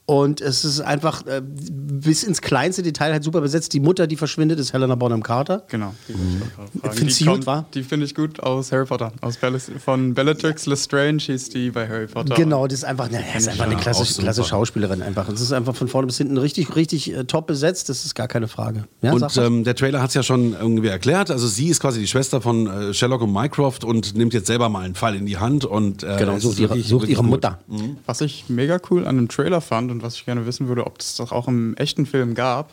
Und 0.09 0.41
es 0.41 0.65
ist 0.65 0.81
einfach 0.81 1.23
äh, 1.27 1.39
bis 1.45 2.23
ins 2.23 2.41
kleinste 2.41 2.81
Detail 2.81 3.11
halt 3.11 3.23
super 3.23 3.41
besetzt. 3.41 3.73
Die 3.73 3.79
Mutter, 3.79 4.07
die 4.07 4.15
verschwindet, 4.15 4.59
ist 4.59 4.73
Helena 4.73 4.95
Bonham 4.95 5.21
Carter. 5.21 5.63
Genau. 5.67 5.93
Die 6.07 6.13
ich 6.13 6.51
fragen. 6.81 6.95
Findest 6.95 7.19
Die 7.19 7.25
du 7.25 7.29
gut, 7.29 7.45
kommt- 7.45 7.47
wa? 7.47 7.65
Die 7.75 7.83
finde 7.83 8.05
ich 8.07 8.15
gut 8.15 8.39
aus 8.39 8.71
Harry 8.71 8.85
Potter. 8.85 9.11
Aus 9.21 9.37
Bellis, 9.37 9.69
von 9.85 10.15
Bellatrix 10.15 10.65
Lestrange 10.65 11.19
hieß 11.19 11.49
die 11.49 11.69
bei 11.69 11.87
Harry 11.87 12.07
Potter. 12.07 12.33
Genau, 12.33 12.65
das 12.65 12.79
ist 12.79 12.83
einfach, 12.85 13.07
na, 13.11 13.19
das 13.19 13.43
ist 13.43 13.49
einfach 13.49 13.65
eine 13.65 13.75
Ja, 13.75 13.79
klasse, 13.81 14.43
Schauspielerin 14.43 15.03
einfach. 15.03 15.29
Das 15.29 15.41
ist 15.41 15.51
einfach 15.51 15.75
von 15.75 15.87
vorne 15.87 16.07
bis 16.07 16.17
hinten 16.17 16.37
richtig, 16.37 16.75
richtig 16.75 17.13
äh, 17.15 17.25
top 17.25 17.45
besetzt. 17.45 17.89
Das 17.89 18.03
ist 18.03 18.15
gar 18.15 18.27
keine 18.27 18.47
Frage. 18.47 18.85
Ja, 19.03 19.13
Und 19.13 19.37
ähm, 19.37 19.63
der 19.63 19.75
Trailer 19.75 20.01
hat 20.01 20.09
es 20.09 20.15
ja 20.15 20.23
schon 20.23 20.53
irgendwie 20.53 20.87
erklärt. 20.87 21.29
Also 21.29 21.47
sie 21.47 21.67
ist 21.67 21.81
quasi 21.81 21.99
die 21.99 22.07
Schwester 22.07 22.41
von 22.41 22.65
äh, 22.65 22.93
Sherlock 22.95 23.21
und 23.21 23.31
Mycroft 23.31 23.83
und 23.83 24.15
nimmt 24.15 24.33
jetzt 24.33 24.47
selber 24.47 24.69
mal 24.69 24.85
einen 24.85 24.95
Fall 24.95 25.13
in 25.15 25.27
die 25.27 25.37
Hand 25.37 25.65
und 25.65 26.01
äh, 26.01 26.15
genau, 26.17 26.33
es 26.37 26.41
sucht 26.41 26.57
ihre, 26.57 26.79
sucht 26.79 27.07
ihre. 27.07 27.23
Mutter. 27.23 27.59
Was 28.07 28.21
ich 28.21 28.45
mega 28.47 28.79
cool 28.89 29.05
an 29.05 29.17
dem 29.17 29.27
Trailer 29.27 29.61
fand 29.61 29.91
und 29.91 29.98
was 30.01 30.15
ich 30.15 30.25
gerne 30.25 30.45
wissen 30.45 30.67
würde, 30.67 30.85
ob 30.87 30.97
das 30.99 31.15
doch 31.15 31.31
auch 31.31 31.47
im 31.47 31.75
echten 31.77 32.05
Film 32.05 32.35
gab, 32.35 32.71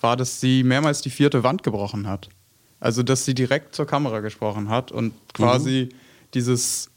war, 0.00 0.16
dass 0.16 0.40
sie 0.40 0.62
mehrmals 0.62 1.00
die 1.02 1.10
vierte 1.10 1.42
Wand 1.42 1.62
gebrochen 1.62 2.06
hat. 2.06 2.28
Also, 2.80 3.02
dass 3.02 3.24
sie 3.24 3.34
direkt 3.34 3.74
zur 3.74 3.86
Kamera 3.86 4.20
gesprochen 4.20 4.68
hat 4.68 4.92
und 4.92 5.12
quasi 5.32 5.88
dieses. 6.34 6.90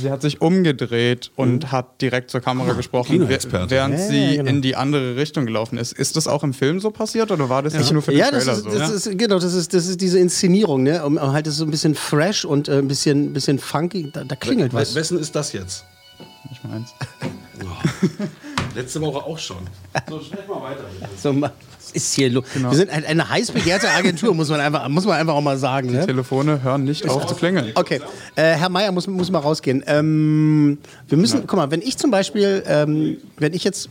Sie 0.00 0.10
hat 0.10 0.22
sich 0.22 0.40
umgedreht 0.40 1.30
und 1.36 1.70
hat 1.70 2.00
direkt 2.00 2.30
zur 2.30 2.40
Kamera 2.40 2.72
gesprochen, 2.72 3.12
Kinoexperte. 3.12 3.68
während 3.70 3.98
Ja, 3.98 4.06
sie 4.08 4.24
ja, 4.24 4.36
genau. 4.36 4.48
in 4.48 4.62
die 4.62 4.74
andere 4.74 5.16
Richtung 5.16 5.44
gelaufen 5.44 5.76
ist. 5.76 5.92
Ist 5.92 6.16
das 6.16 6.26
auch 6.26 6.42
im 6.42 6.54
Film 6.54 6.80
so 6.80 6.90
passiert 6.90 7.30
oder 7.30 7.50
war 7.50 7.62
das 7.62 7.74
nicht 7.74 7.92
nur 7.92 8.00
für 8.00 8.12
den 8.12 8.20
Ja, 8.20 8.30
das 8.30 8.44
Trailer 8.46 8.56
ist, 8.58 8.64
so? 8.64 8.70
das 8.78 8.90
ist 9.06 9.18
genau, 9.18 9.38
das 9.38 9.52
ist, 9.52 9.74
das 9.74 9.86
ist 9.86 10.00
diese 10.00 10.18
Inszenierung, 10.18 10.82
ne? 10.82 11.04
Um, 11.04 11.18
um 11.18 11.32
halt 11.32 11.46
das 11.46 11.56
so 11.58 11.64
ein 11.64 11.70
bisschen 11.70 11.94
fresh 11.94 12.46
und 12.46 12.68
äh, 12.68 12.78
ein 12.78 12.88
bisschen, 12.88 13.34
bisschen 13.34 13.58
funky. 13.58 14.10
Da, 14.10 14.24
da 14.24 14.34
klingelt 14.34 14.72
We- 14.72 14.78
was. 14.78 14.94
Wessen 14.94 15.18
ist 15.18 15.34
das 15.36 15.52
jetzt? 15.52 15.84
Ich 16.50 16.64
meins. 16.64 16.94
Letzte 18.76 19.00
Woche 19.00 19.24
auch 19.24 19.38
schon. 19.38 19.56
So, 20.08 20.20
sprech 20.20 20.46
mal 20.46 20.60
weiter. 20.62 20.82
Bitte. 21.00 21.10
So, 21.20 21.40
was 21.40 21.50
ist 21.92 22.14
hier 22.14 22.28
los? 22.30 22.44
Genau. 22.52 22.70
Wir 22.70 22.76
sind 22.76 22.90
ein- 22.90 23.04
eine 23.06 23.28
heiß 23.28 23.50
begehrte 23.52 23.88
Agentur, 23.90 24.34
muss 24.34 24.50
man 24.50 24.60
einfach, 24.60 24.86
muss 24.88 25.04
man 25.06 25.18
einfach 25.18 25.34
auch 25.34 25.40
mal 25.40 25.56
sagen. 25.56 25.90
Ne? 25.92 26.04
Telefone 26.06 26.62
hören 26.62 26.84
nicht 26.84 27.08
auf 27.08 27.26
zu 27.26 27.34
klingeln. 27.34 27.72
Okay, 27.74 28.00
äh, 28.34 28.42
Herr 28.52 28.68
Meier 28.68 28.92
muss, 28.92 29.06
muss 29.06 29.30
mal 29.30 29.38
rausgehen. 29.38 29.82
Ähm, 29.86 30.78
wir 31.08 31.16
müssen, 31.18 31.46
guck 31.46 31.56
mal, 31.56 31.70
wenn 31.70 31.80
ich 31.82 31.96
zum 31.96 32.10
Beispiel, 32.10 32.62
ähm, 32.66 33.16
wenn 33.38 33.54
ich 33.54 33.64
jetzt, 33.64 33.88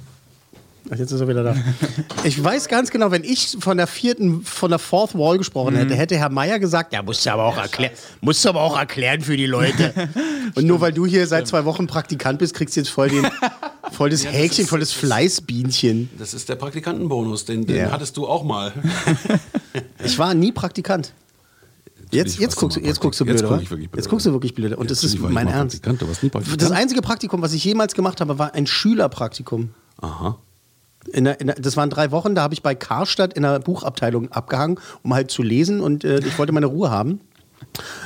ach, 0.92 0.98
jetzt 0.98 1.12
ist 1.12 1.20
er 1.20 1.28
wieder 1.28 1.44
da. 1.44 1.56
Ich 2.24 2.44
weiß 2.44 2.68
ganz 2.68 2.92
genau, 2.92 3.10
wenn 3.12 3.24
ich 3.24 3.58
von 3.60 3.78
der 3.78 3.88
vierten, 3.88 4.44
von 4.44 4.70
der 4.70 4.80
Fourth 4.80 5.16
Wall 5.18 5.38
gesprochen 5.40 5.76
hätte, 5.76 5.96
hätte 5.96 6.16
Herr 6.18 6.30
Meier 6.30 6.60
gesagt, 6.60 6.94
ja, 6.94 7.02
musst 7.02 7.26
du 7.26 7.32
aber 7.32 7.46
auch 7.46 7.58
erklären, 7.58 7.92
musst 8.22 8.44
du 8.46 8.50
aber 8.50 8.62
auch 8.62 8.78
erklären 8.78 9.22
für 9.22 9.38
die 9.38 9.46
Leute. 9.48 9.94
Und 10.56 10.66
nur 10.66 10.80
weil 10.82 10.92
du 10.94 11.06
hier 11.08 11.26
seit 11.28 11.48
zwei 11.48 11.66
Wochen 11.66 11.88
Praktikant 11.88 12.38
bist, 12.40 12.54
kriegst 12.54 12.76
du 12.76 12.82
jetzt 12.82 12.90
voll 12.90 13.10
den, 13.10 13.28
voll 13.96 14.10
das 14.10 14.26
Häkchen, 14.26 14.68
voll 14.68 14.80
das 14.80 14.92
Fleißbienchen. 14.92 16.10
Das 16.20 16.34
ist 16.34 16.50
der 16.50 16.56
Praktikantenbonus, 16.56 17.46
den, 17.46 17.66
den 17.66 17.76
Ja. 17.78 17.92
hattest 17.92 18.18
du 18.18 18.28
auch 18.28 18.44
mal. 18.44 18.72
Ich 20.06 20.18
war 20.18 20.34
nie 20.34 20.52
Praktikant. 20.54 21.14
Jetzt, 22.12 22.40
jetzt, 22.40 22.56
guckst, 22.56 22.78
jetzt 22.78 23.00
guckst 23.02 23.20
du 23.20 23.26
Praktik- 23.26 23.42
jetzt 23.42 23.50
blöd, 23.50 23.52
guck 23.52 23.62
ich 23.64 23.70
wirklich 23.72 23.90
blöd. 23.90 23.98
Jetzt 24.04 24.10
guckst 24.10 24.26
du 24.26 24.32
wirklich 24.32 24.54
blöd. 24.56 24.74
Und 24.76 24.90
das 24.92 25.04
ist 25.04 25.20
mein 25.20 25.48
Ernst. 25.48 25.82
Das 26.58 26.72
einzige 26.72 27.02
Praktikum, 27.02 27.42
was 27.42 27.52
ich 27.54 27.64
jemals 27.66 27.94
gemacht 27.94 28.22
habe, 28.22 28.38
war 28.40 28.54
ein 28.54 28.68
Schülerpraktikum. 28.68 29.72
Aha. 30.02 30.38
In 31.12 31.26
der, 31.26 31.40
in 31.42 31.48
der, 31.48 31.56
das 31.58 31.76
waren 31.78 31.90
drei 31.90 32.12
Wochen, 32.12 32.36
da 32.36 32.42
habe 32.44 32.54
ich 32.54 32.62
bei 32.64 32.74
Karstadt 32.74 33.34
in 33.34 33.44
der 33.44 33.60
Buchabteilung 33.60 34.32
abgehangen, 34.32 34.80
um 35.04 35.14
halt 35.14 35.30
zu 35.30 35.44
lesen 35.44 35.82
und 35.82 36.04
äh, 36.04 36.20
ich 36.20 36.38
wollte 36.40 36.52
meine 36.54 36.66
Ruhe 36.68 36.90
haben. 36.90 37.20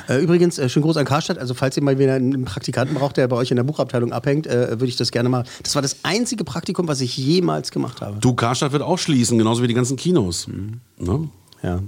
Äh, 0.08 0.18
übrigens, 0.18 0.58
äh, 0.58 0.68
schön 0.68 0.82
groß 0.82 0.96
an 0.96 1.04
Karstadt, 1.04 1.38
also 1.38 1.54
falls 1.54 1.76
ihr 1.76 1.82
mal 1.82 1.98
wieder 1.98 2.14
einen 2.14 2.44
Praktikanten 2.44 2.96
braucht, 2.96 3.16
der 3.16 3.28
bei 3.28 3.36
euch 3.36 3.50
in 3.50 3.56
der 3.56 3.64
Buchabteilung 3.64 4.12
abhängt, 4.12 4.46
äh, 4.46 4.70
würde 4.70 4.86
ich 4.86 4.96
das 4.96 5.10
gerne 5.10 5.28
mal. 5.28 5.44
Das 5.62 5.74
war 5.74 5.82
das 5.82 5.98
einzige 6.02 6.44
Praktikum, 6.44 6.88
was 6.88 7.00
ich 7.00 7.16
jemals 7.16 7.70
gemacht 7.70 8.00
habe. 8.00 8.18
Du, 8.20 8.34
Karstadt 8.34 8.72
wird 8.72 8.82
auch 8.82 8.98
schließen, 8.98 9.38
genauso 9.38 9.62
wie 9.62 9.68
die 9.68 9.74
ganzen 9.74 9.96
Kinos. 9.96 10.48
Mhm. 10.48 10.80
Ne? 10.98 11.28
Ja. 11.62 11.80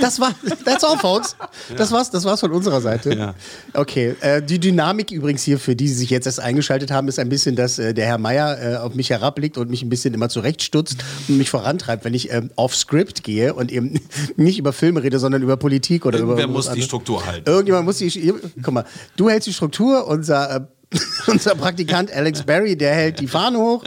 Das 0.00 0.20
war, 0.20 0.34
that's 0.64 0.84
all, 0.84 0.96
folks. 0.96 1.36
Das 1.76 1.90
war's, 1.90 2.10
das 2.10 2.24
war's 2.24 2.40
von 2.40 2.52
unserer 2.52 2.80
Seite. 2.80 3.14
Ja. 3.14 3.34
Okay, 3.72 4.14
äh, 4.20 4.40
die 4.40 4.58
Dynamik 4.58 5.10
übrigens 5.10 5.42
hier, 5.42 5.58
für 5.58 5.74
die, 5.74 5.86
die 5.86 5.92
sich 5.92 6.10
jetzt 6.10 6.26
erst 6.26 6.40
eingeschaltet 6.40 6.90
haben, 6.90 7.08
ist 7.08 7.18
ein 7.18 7.28
bisschen, 7.28 7.56
dass 7.56 7.78
äh, 7.78 7.92
der 7.92 8.06
Herr 8.06 8.18
Meier 8.18 8.58
äh, 8.60 8.76
auf 8.76 8.94
mich 8.94 9.10
herabblickt 9.10 9.58
und 9.58 9.68
mich 9.68 9.82
ein 9.82 9.88
bisschen 9.88 10.14
immer 10.14 10.28
zurechtstutzt 10.28 11.04
und 11.28 11.38
mich 11.38 11.50
vorantreibt, 11.50 12.04
wenn 12.04 12.14
ich 12.14 12.32
ähm, 12.32 12.50
off 12.56 12.76
Script 12.76 13.24
gehe 13.24 13.54
und 13.54 13.72
eben 13.72 14.00
nicht 14.36 14.58
über 14.58 14.72
Filme 14.72 15.02
rede, 15.02 15.18
sondern 15.18 15.42
über 15.42 15.56
Politik 15.56 16.06
oder 16.06 16.18
über. 16.20 16.36
Wer 16.36 16.46
muss 16.46 16.70
die. 16.70 16.82
Struktur 16.82 17.26
halten? 17.26 17.48
Irgendjemand 17.48 17.86
muss 17.86 17.98
die. 17.98 18.32
Guck 18.62 18.74
mal, 18.74 18.84
du 19.16 19.28
hältst 19.28 19.48
die 19.48 19.52
Struktur, 19.52 20.06
unser. 20.06 20.68
Unser 21.26 21.56
Praktikant 21.56 22.12
Alex 22.12 22.42
Barry, 22.42 22.76
der 22.76 22.94
hält 22.94 23.18
die 23.18 23.26
Fahne 23.26 23.58
hoch, 23.58 23.82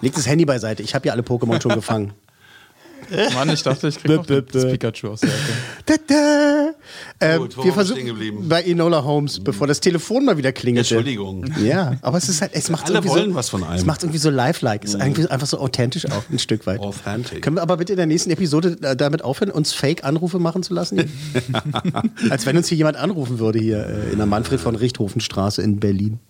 legt 0.00 0.16
das 0.16 0.26
Handy 0.26 0.46
beiseite. 0.46 0.82
Ich 0.82 0.94
habe 0.94 1.06
ja 1.06 1.12
alle 1.12 1.20
Pokémon 1.22 1.60
schon 1.60 1.74
gefangen. 1.74 2.14
Mann, 3.34 3.50
ich 3.50 3.62
dachte, 3.62 3.88
ich 3.88 3.98
krieg 3.98 4.16
noch 4.16 4.26
das. 4.26 4.64
Pikachu 4.66 5.08
aus 5.08 5.20
der 5.20 5.30
Ecke. 5.30 6.74
Ähm, 7.20 7.38
Gut, 7.38 7.64
wir 7.64 7.72
versuchen 7.72 8.48
bei 8.48 8.62
Enola 8.62 9.04
Holmes, 9.04 9.40
bevor 9.40 9.66
das 9.66 9.80
Telefon 9.80 10.24
mal 10.24 10.36
wieder 10.36 10.52
klingelte. 10.52 10.94
Entschuldigung. 10.94 11.46
Ja, 11.62 11.96
aber 12.02 12.18
es 12.18 12.28
ist 12.28 12.40
halt, 12.40 12.52
es 12.54 12.70
macht 12.70 12.86
Alle 12.86 12.94
irgendwie 12.94 13.10
wollen 13.10 13.30
so, 13.30 13.34
was 13.34 13.50
von 13.50 13.64
einem. 13.64 13.78
Es 13.78 13.84
macht 13.84 14.02
irgendwie 14.02 14.18
so 14.18 14.30
lifelike, 14.30 14.84
es 14.84 14.94
ist 14.94 15.00
irgendwie 15.00 15.26
einfach 15.28 15.46
so 15.46 15.58
authentisch 15.58 16.06
auch 16.06 16.22
ein 16.30 16.38
Stück 16.38 16.66
weit. 16.66 16.80
Authentic. 16.80 17.42
Können 17.42 17.56
wir 17.56 17.62
aber 17.62 17.76
bitte 17.76 17.92
in 17.92 17.98
der 17.98 18.06
nächsten 18.06 18.30
Episode 18.30 18.76
damit 18.76 19.22
aufhören, 19.22 19.50
uns 19.50 19.72
Fake-Anrufe 19.72 20.38
machen 20.38 20.62
zu 20.62 20.74
lassen? 20.74 21.10
Als 22.30 22.46
wenn 22.46 22.56
uns 22.56 22.68
hier 22.68 22.78
jemand 22.78 22.96
anrufen 22.96 23.38
würde 23.38 23.58
hier 23.58 23.86
äh, 23.86 24.12
in 24.12 24.18
der 24.18 24.26
Manfred 24.26 24.60
von 24.60 24.76
Richthofenstraße 24.76 25.62
in 25.62 25.80
Berlin. 25.80 26.20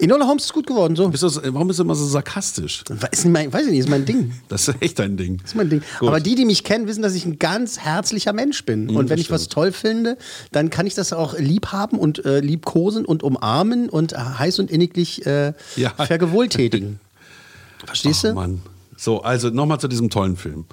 Enola 0.00 0.26
Holmes 0.26 0.44
ist 0.44 0.52
gut 0.52 0.66
geworden, 0.66 0.94
so. 0.96 1.08
Bist 1.08 1.22
du, 1.24 1.30
warum 1.52 1.66
bist 1.68 1.78
du 1.80 1.84
immer 1.84 1.94
so 1.94 2.06
sarkastisch? 2.06 2.84
Ist 3.10 3.26
mein, 3.26 3.52
weiß 3.52 3.64
ich 3.66 3.70
nicht, 3.70 3.80
ist 3.80 3.88
mein 3.88 4.04
Ding. 4.04 4.32
Das 4.48 4.68
ist 4.68 4.76
echt 4.80 4.98
dein 4.98 5.16
Ding. 5.16 5.38
Das 5.38 5.50
ist 5.50 5.56
mein 5.56 5.68
Ding. 5.68 5.82
Gut. 5.98 6.08
Aber 6.08 6.20
die, 6.20 6.34
die 6.34 6.44
mich 6.44 6.62
kennen, 6.64 6.86
wissen, 6.86 7.02
dass 7.02 7.14
ich 7.14 7.26
ein 7.26 7.38
ganz 7.38 7.78
herzlicher 7.78 8.32
Mensch 8.32 8.64
bin. 8.64 8.90
und 8.90 9.10
wenn 9.10 9.18
ich 9.18 9.30
was 9.30 9.48
toll 9.48 9.72
finde, 9.72 10.16
dann 10.52 10.70
kann 10.70 10.86
ich 10.86 10.94
das 10.94 11.12
auch 11.12 11.38
lieb 11.38 11.66
haben 11.72 11.98
und 11.98 12.24
äh, 12.24 12.40
liebkosen 12.40 13.04
und 13.04 13.22
umarmen 13.22 13.88
und 13.88 14.12
äh, 14.12 14.16
heiß 14.16 14.58
und 14.60 14.70
inniglich 14.70 15.26
äh, 15.26 15.52
Ja. 15.76 15.90
vergewohltätigen. 15.96 17.00
Verstehst 17.86 18.24
du? 18.24 18.32
Mann. 18.34 18.60
So, 18.96 19.22
also 19.22 19.50
nochmal 19.50 19.78
zu 19.80 19.88
diesem 19.88 20.10
tollen 20.10 20.36
Film. 20.36 20.64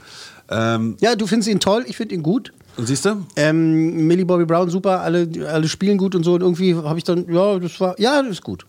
Ähm, 0.50 0.98
Ja, 1.00 1.16
du 1.16 1.28
findest 1.28 1.50
ihn 1.50 1.60
toll, 1.60 1.86
ich 1.88 1.98
finde 1.98 2.16
ihn 2.16 2.24
gut. 2.24 2.54
und 2.78 2.88
siehst 2.88 3.06
du? 3.06 3.26
Ähm, 3.36 4.08
Millie 4.08 4.26
Bobby 4.26 4.46
Brown, 4.46 4.70
super, 4.70 5.02
alle, 5.02 5.28
alle 5.48 5.68
spielen 5.68 5.98
gut 5.98 6.16
und 6.16 6.24
so. 6.24 6.34
Und 6.34 6.42
irgendwie 6.42 6.76
habe 6.76 6.98
ich 6.98 7.04
dann, 7.04 7.26
ja, 7.32 7.58
das 7.60 7.80
war, 7.80 8.00
ja, 8.00 8.22
das 8.22 8.32
ist 8.32 8.44
gut. 8.44 8.66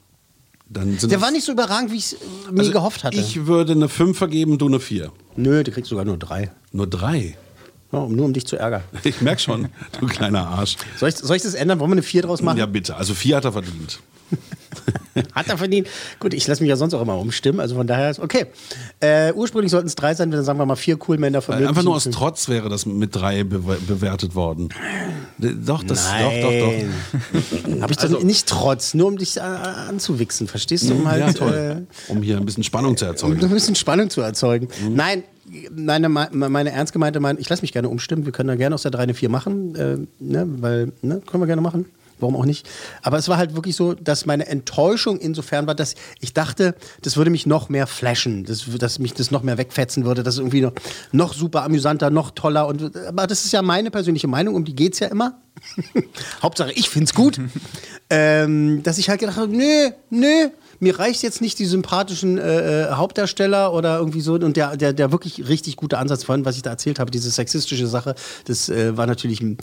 Dann 0.69 0.99
sind 0.99 1.11
Der 1.13 1.21
war 1.21 1.31
nicht 1.31 1.45
so 1.45 1.53
überragend, 1.53 1.93
wie 1.93 1.97
ich 1.97 2.13
es 2.13 2.17
mir 2.51 2.59
also 2.61 2.73
gehofft 2.73 3.05
hatte. 3.05 3.17
Ich 3.17 3.47
würde 3.47 3.73
eine 3.73 3.89
5 3.89 4.17
vergeben, 4.19 4.59
du 4.59 4.67
eine 4.67 4.81
4. 4.81 5.13
Nö, 5.37 5.63
du 5.63 5.71
kriegst 5.71 5.89
sogar 5.91 6.05
nur 6.05 6.17
drei. 6.17 6.51
Nur 6.73 6.87
3. 6.89 7.37
Ja, 7.93 7.99
um- 8.01 8.17
nur 8.17 8.25
um 8.25 8.33
dich 8.33 8.47
zu 8.47 8.57
ärgern. 8.57 8.83
Ich 9.05 9.21
merk 9.21 9.41
schon, 9.41 9.69
du 10.01 10.07
kleiner 10.07 10.47
Arsch. 10.49 10.77
Soll 10.99 11.09
ich, 11.09 11.17
soll 11.17 11.37
ich 11.37 11.43
das 11.43 11.55
ändern? 11.55 11.79
Wollen 11.79 11.91
wir 11.91 11.95
eine 11.95 12.03
vier 12.03 12.23
draus 12.23 12.43
machen? 12.43 12.59
Ja, 12.59 12.67
bitte. 12.67 12.97
Also 12.97 13.15
4 13.15 13.37
hat 13.37 13.45
er 13.45 13.53
verdient. 13.53 14.01
Hat 15.33 15.49
er 15.49 15.57
verdient. 15.57 15.89
Gut, 16.21 16.35
ich 16.35 16.47
lasse 16.47 16.63
mich 16.63 16.69
ja 16.69 16.77
sonst 16.77 16.93
auch 16.95 17.01
immer 17.01 17.19
umstimmen, 17.19 17.61
also 17.61 17.75
von 17.75 17.87
daher 17.87 18.11
ist 18.11 18.21
okay. 18.21 18.47
Äh, 19.01 19.33
ursprünglich 19.33 19.71
sollten 19.71 19.87
es 19.87 19.95
drei 19.95 20.15
sein, 20.15 20.31
dann 20.31 20.45
sagen 20.45 20.59
wir 20.59 20.67
mal 20.67 20.77
vier 20.77 20.99
cool 21.09 21.17
Männer 21.19 21.41
von 21.41 21.55
Weil 21.55 21.67
einfach 21.67 21.83
nur 21.83 21.95
aus 21.95 22.05
Trotz 22.05 22.49
wäre 22.49 22.69
das 22.69 22.85
mit 22.87 23.15
3 23.15 23.45
bewe 23.45 23.79
bewertet 23.87 24.35
worden. 24.35 24.69
Doch, 25.39 25.83
das, 25.83 26.05
Nein. 26.11 26.43
doch, 26.43 26.51
doch, 26.51 27.71
doch. 27.73 27.81
Habe 27.83 27.93
ich 27.93 27.99
doch 27.99 28.23
nicht 28.23 28.47
trotz, 28.47 28.95
nur 28.95 29.09
um 29.09 29.17
dich 29.17 29.37
äh, 29.39 29.41
anzuwichsen, 29.41 30.49
verstehst 30.49 30.89
du? 30.89 30.95
Um 30.95 31.09
halt, 31.09 31.21
ja, 31.21 31.33
toll. 31.33 31.87
Um 32.09 32.23
hier 32.23 32.37
ein 32.37 32.45
bisschen 32.45 32.63
Spannung 32.65 32.97
zu 32.97 33.05
Äh, 33.05 33.09
um 33.09 33.13
erzeugen. 33.15 33.45
ein 33.45 33.51
bisschen 33.51 33.75
Spannung 33.75 34.11
zu 34.11 34.21
erzeugen. 34.21 34.69
Nein, 34.91 35.23
meine, 35.75 36.09
meine 36.09 36.71
ernst 36.73 36.93
gemeinte 36.93 37.21
Meinung, 37.21 37.41
ich 37.41 37.49
lasse 37.49 37.63
mich 37.63 37.73
gerne 37.73 37.89
umstimmen, 37.89 38.25
wir 38.27 38.33
können 38.33 38.49
da 38.49 38.57
gerne 38.57 38.75
aus 38.75 38.83
der 38.83 38.91
3 38.91 39.05
eine 39.05 39.15
4 39.15 39.29
machen, 39.29 39.75
äh, 39.77 39.97
ne, 40.19 40.47
weil, 40.61 40.93
ne, 41.03 41.23
können 41.27 41.43
wir 41.43 41.47
gerne 41.47 41.63
machen. 41.63 41.87
Warum 42.19 42.37
auch 42.37 42.47
nicht? 42.47 42.69
Aber 43.03 43.19
es 43.19 43.29
war 43.29 43.37
halt 43.37 43.55
wirklich 43.55 43.77
so, 43.77 43.95
dass 43.95 44.25
meine 44.25 44.47
Enttäuschung 44.47 45.19
insofern 45.19 45.67
war, 45.67 45.75
dass 45.75 45.95
ich 46.21 46.33
dachte, 46.33 46.75
das 47.03 47.17
würde 47.17 47.31
mich 47.31 47.47
noch 47.47 47.69
mehr 47.69 47.87
flashen, 47.87 48.45
dass, 48.45 48.65
dass 48.79 48.99
mich 48.99 49.13
das 49.13 49.31
noch 49.31 49.43
mehr 49.43 49.59
wegfetzen 49.59 50.05
würde, 50.05 50.23
dass 50.23 50.35
es 50.35 50.39
irgendwie 50.41 50.63
noch, 50.63 50.73
noch 51.13 51.35
super 51.35 51.63
amüsanter, 51.63 52.11
noch 52.11 52.31
toller. 52.31 52.67
Und, 52.67 52.97
aber 52.97 53.27
das 53.27 53.45
ist 53.45 53.53
ja 53.53 53.61
meine 53.61 53.91
persönliche 53.91 54.29
Meinung, 54.29 54.55
um 54.55 54.65
die 54.65 54.75
geht 54.75 54.95
es 54.95 55.01
ja 55.01 55.09
immer. 55.09 55.41
Hauptsache, 56.43 56.73
ich 56.73 56.89
finde 56.89 57.05
es 57.05 57.15
gut. 57.15 57.39
ähm, 58.11 58.83
dass 58.83 58.99
ich 58.99 59.11
halt 59.11 59.21
gedacht 59.21 59.37
habe, 59.37 59.55
nö, 59.55 59.91
nö, 60.11 60.49
mir 60.81 60.99
reicht 60.99 61.23
jetzt 61.23 61.41
nicht 61.41 61.59
die 61.59 61.67
sympathischen 61.67 62.39
äh, 62.39 62.85
äh, 62.85 62.93
Hauptdarsteller 62.93 63.73
oder 63.73 63.99
irgendwie 63.99 64.21
so 64.21 64.35
und 64.35 64.57
der, 64.57 64.77
der, 64.77 64.93
der 64.93 65.13
wirklich 65.13 65.49
richtig 65.49 65.77
gute 65.77 65.99
Ansatz 65.99 66.25
von, 66.25 66.45
was 66.45 66.57
ich 66.57 66.63
da 66.63 66.71
erzählt 66.71 66.99
habe, 66.99 67.11
diese 67.11 67.31
sexistische 67.31 67.87
Sache, 67.87 68.15
das 68.47 68.69
äh, 68.69 68.97
war 68.97 69.07
natürlich 69.07 69.41
ein 69.41 69.59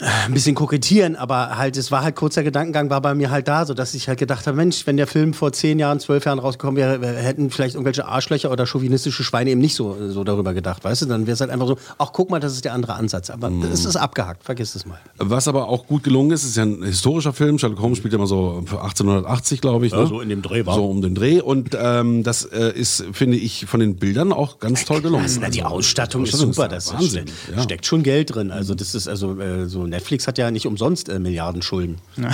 ein 0.00 0.34
bisschen 0.34 0.54
kokettieren, 0.54 1.16
aber 1.16 1.56
halt, 1.56 1.76
es 1.76 1.90
war 1.90 2.02
halt 2.02 2.16
kurzer 2.16 2.42
Gedankengang, 2.42 2.90
war 2.90 3.00
bei 3.00 3.14
mir 3.14 3.30
halt 3.30 3.48
da, 3.48 3.64
so 3.64 3.72
dass 3.74 3.94
ich 3.94 4.08
halt 4.08 4.18
gedacht 4.18 4.46
habe, 4.46 4.56
Mensch, 4.56 4.86
wenn 4.86 4.96
der 4.96 5.06
Film 5.06 5.32
vor 5.32 5.52
zehn 5.52 5.78
Jahren, 5.78 6.00
zwölf 6.00 6.24
Jahren 6.26 6.38
rausgekommen 6.38 6.76
wäre, 6.76 6.98
hätten 7.16 7.50
vielleicht 7.50 7.74
irgendwelche 7.76 8.06
Arschlöcher 8.06 8.50
oder 8.50 8.66
chauvinistische 8.66 9.24
Schweine 9.24 9.50
eben 9.50 9.60
nicht 9.60 9.74
so, 9.74 9.96
so 10.08 10.22
darüber 10.24 10.52
gedacht, 10.54 10.84
weißt 10.84 11.02
du? 11.02 11.06
Dann 11.06 11.26
wäre 11.26 11.34
es 11.34 11.40
halt 11.40 11.50
einfach 11.50 11.66
so, 11.66 11.78
ach 11.98 12.10
guck 12.12 12.30
mal, 12.30 12.40
das 12.40 12.52
ist 12.52 12.64
der 12.64 12.74
andere 12.74 12.94
Ansatz. 12.94 13.30
Aber 13.30 13.50
es 13.72 13.84
ist 13.84 13.96
abgehakt, 13.96 14.44
vergiss 14.44 14.74
es 14.74 14.84
mal. 14.86 14.98
Was 15.18 15.48
aber 15.48 15.68
auch 15.68 15.86
gut 15.86 16.02
gelungen 16.02 16.30
ist, 16.32 16.44
ist 16.44 16.56
ja 16.56 16.64
ein 16.64 16.82
historischer 16.82 17.32
Film. 17.32 17.58
Sherlock 17.58 17.80
Holmes 17.80 17.98
spielt 17.98 18.12
ja 18.12 18.18
immer 18.18 18.26
so 18.26 18.62
für 18.66 18.82
1880, 18.82 19.60
glaube 19.60 19.86
ich. 19.86 19.92
Ja, 19.92 20.00
ne? 20.00 20.06
so 20.06 20.20
in 20.20 20.28
dem 20.28 20.42
Dreh 20.42 20.66
war. 20.66 20.74
So 20.74 20.86
um 20.86 21.00
den 21.00 21.14
Dreh. 21.14 21.40
Und 21.40 21.70
ähm, 21.80 22.22
das 22.22 22.44
äh, 22.44 22.72
ist, 22.74 23.04
finde 23.12 23.36
ich, 23.38 23.66
von 23.66 23.80
den 23.80 23.96
Bildern 23.96 24.32
auch 24.32 24.58
ganz 24.58 24.84
toll 24.84 25.00
gelungen. 25.00 25.22
Also, 25.22 25.40
na, 25.40 25.48
die 25.48 25.62
Also, 25.62 25.76
Ausstattung 25.76 26.24
ist 26.24 26.34
Ausstattung 26.34 26.52
super, 26.52 26.68
der 26.68 26.78
das 26.78 26.92
Wahnsinn. 26.92 27.26
ste 27.28 27.52
Ja. 27.56 27.62
steckt 27.62 27.86
schon 27.86 28.02
Geld 28.02 28.34
drin. 28.34 28.50
Also 28.50 28.74
das 28.74 28.94
ist 28.94 29.08
also 29.08 29.38
äh, 29.40 29.66
so 29.66 29.85
Netflix 29.90 30.26
hat 30.26 30.38
ja 30.38 30.50
nicht 30.50 30.66
umsonst 30.66 31.08
äh, 31.08 31.18
Milliarden 31.18 31.62
Schulden. 31.62 31.98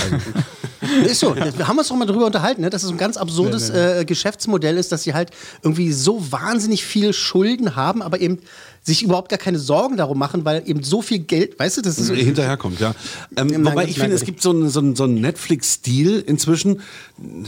Also, 0.82 1.06
ist 1.06 1.20
so. 1.20 1.36
Wir 1.36 1.68
haben 1.68 1.78
uns 1.78 1.88
doch 1.88 1.96
mal 1.96 2.06
drüber 2.06 2.26
unterhalten, 2.26 2.60
ne? 2.60 2.68
dass 2.68 2.82
es 2.82 2.90
ein 2.90 2.98
ganz 2.98 3.16
absurdes 3.16 3.70
Äh, 3.70 4.04
Geschäftsmodell 4.04 4.76
ist, 4.76 4.90
dass 4.90 5.04
sie 5.04 5.14
halt 5.14 5.30
irgendwie 5.62 5.92
so 5.92 6.32
wahnsinnig 6.32 6.84
viel 6.84 7.12
Schulden 7.12 7.76
haben, 7.76 8.02
aber 8.02 8.20
eben 8.20 8.40
sich 8.84 9.02
überhaupt 9.02 9.28
gar 9.28 9.38
keine 9.38 9.58
Sorgen 9.58 9.96
darum 9.96 10.18
machen, 10.18 10.44
weil 10.44 10.62
eben 10.66 10.82
so 10.82 11.02
viel 11.02 11.20
Geld, 11.20 11.58
weißt 11.58 11.76
du, 11.76 11.82
das 11.82 11.98
ist 11.98 12.08
so, 12.08 12.14
hinterherkommt, 12.14 12.80
ja. 12.80 12.94
Ähm, 13.36 13.46
Nein, 13.48 13.64
wobei 13.64 13.84
ich 13.86 13.98
finde, 13.98 14.16
es 14.16 14.24
gibt 14.24 14.42
so 14.42 14.50
einen 14.50 14.68
so 14.70 14.80
einen- 14.80 14.96
so 14.96 15.04
einen 15.04 15.20
Netflix-Stil 15.20 16.20
inzwischen, 16.26 16.80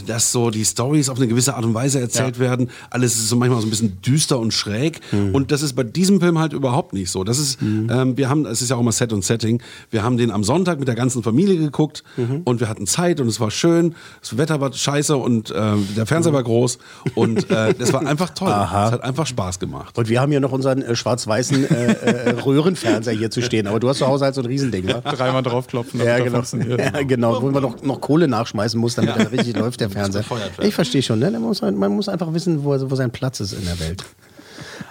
dass 0.07 0.31
so 0.31 0.49
die 0.49 0.63
Stories 0.63 1.09
auf 1.09 1.17
eine 1.17 1.27
gewisse 1.27 1.55
Art 1.55 1.65
und 1.65 1.73
Weise 1.73 1.99
erzählt 1.99 2.39
werden. 2.39 2.69
Alles 2.89 3.15
ist 3.15 3.27
so 3.27 3.35
manchmal 3.35 3.59
so 3.61 3.67
ein 3.67 3.69
bisschen 3.69 4.01
düster 4.01 4.39
und 4.39 4.53
schräg. 4.53 5.01
Mhm. 5.11 5.35
Und 5.35 5.51
das 5.51 5.61
ist 5.61 5.73
bei 5.73 5.83
diesem 5.83 6.21
Film 6.21 6.39
halt 6.39 6.53
überhaupt 6.53 6.93
nicht 6.93 7.09
so. 7.11 7.23
Das 7.23 7.37
ist, 7.39 7.61
ähm, 7.61 8.15
wir 8.17 8.29
haben, 8.29 8.45
es 8.45 8.61
ist 8.61 8.69
ja 8.69 8.77
auch 8.77 8.81
immer 8.81 8.91
Set 8.93 9.11
und 9.11 9.25
Setting. 9.25 9.61
Wir 9.91 10.03
haben 10.03 10.17
den 10.17 10.31
am 10.31 10.43
Sonntag 10.43 10.79
mit 10.79 10.87
der 10.87 10.95
ganzen 10.95 11.23
Familie 11.23 11.57
geguckt 11.57 12.03
Mhm. 12.17 12.41
und 12.45 12.59
wir 12.61 12.69
hatten 12.69 12.87
Zeit 12.87 13.19
und 13.19 13.27
es 13.27 13.39
war 13.39 13.51
schön. 13.51 13.95
Das 14.21 14.37
Wetter 14.37 14.61
war 14.61 14.71
scheiße 14.71 15.17
und 15.17 15.53
ähm, 15.55 15.85
der 15.97 16.05
Fernseher 16.05 16.31
war 16.33 16.43
groß 16.43 16.77
und 17.15 17.49
äh, 17.49 17.73
das 17.73 17.91
war 17.91 18.05
einfach 18.05 18.29
toll. 18.29 18.45
Es 18.85 18.91
hat 18.91 19.03
einfach 19.03 19.25
Spaß 19.27 19.59
gemacht. 19.59 19.97
Und 19.97 20.07
wir 20.09 20.21
haben 20.21 20.31
hier 20.31 20.39
noch 20.39 20.51
unseren 20.51 20.81
äh, 20.81 20.95
schwarz-weißen 21.25 21.69
äh, 21.69 21.93
äh, 21.93 22.29
Röhrenfernseher 22.39 23.17
hier 23.17 23.31
zu 23.31 23.41
stehen. 23.41 23.67
Aber 23.67 23.79
du 23.79 23.89
hast 23.89 23.97
zu 23.97 24.07
Hause 24.07 24.25
halt 24.25 24.35
so 24.35 24.41
ein 24.41 24.47
Riesending, 24.47 24.87
wa? 24.87 25.01
Dreimal 25.01 25.43
draufklopfen, 25.43 26.03
Ja, 26.03 26.19
genau. 26.19 26.41
Ja, 26.77 27.03
genau. 27.03 27.41
Wo 27.41 27.49
man 27.49 27.61
noch, 27.61 27.81
noch 27.81 28.01
Kohle 28.01 28.27
nachschmeißen 28.27 28.79
muss, 28.79 28.95
damit 28.95 29.15
er 29.17 29.31
richtig 29.31 29.57
läuft, 29.57 29.81
der 29.81 29.89
Fernseher. 29.89 30.23
Ich 30.61 30.75
verstehe 30.75 31.01
schon, 31.01 31.19
ne? 31.19 31.31
Man 31.31 31.41
muss, 31.41 31.61
man 31.61 31.91
muss 31.91 32.09
einfach 32.09 32.33
wissen, 32.33 32.63
wo, 32.63 32.69
wo 32.89 32.95
sein 32.95 33.11
Platz 33.11 33.39
ist 33.39 33.53
in 33.53 33.65
der 33.65 33.79
Welt. 33.79 34.03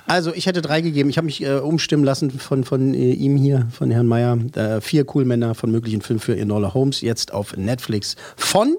Also, 0.06 0.34
ich 0.34 0.46
hätte 0.46 0.60
drei 0.60 0.82
gegeben. 0.82 1.08
Ich 1.08 1.16
habe 1.16 1.26
mich 1.26 1.42
äh, 1.42 1.58
umstimmen 1.58 2.04
lassen 2.04 2.30
von, 2.30 2.64
von 2.64 2.92
äh, 2.92 3.12
ihm 3.12 3.36
hier, 3.36 3.66
von 3.70 3.90
Herrn 3.90 4.06
Meyer. 4.06 4.38
Äh, 4.54 4.80
vier 4.80 5.06
cool 5.14 5.24
Männer 5.24 5.54
von 5.54 5.70
möglichen 5.70 6.02
Filmen 6.02 6.20
für 6.20 6.36
Enola 6.36 6.74
Holmes, 6.74 7.00
jetzt 7.00 7.32
auf 7.32 7.56
Netflix 7.56 8.16
von 8.36 8.76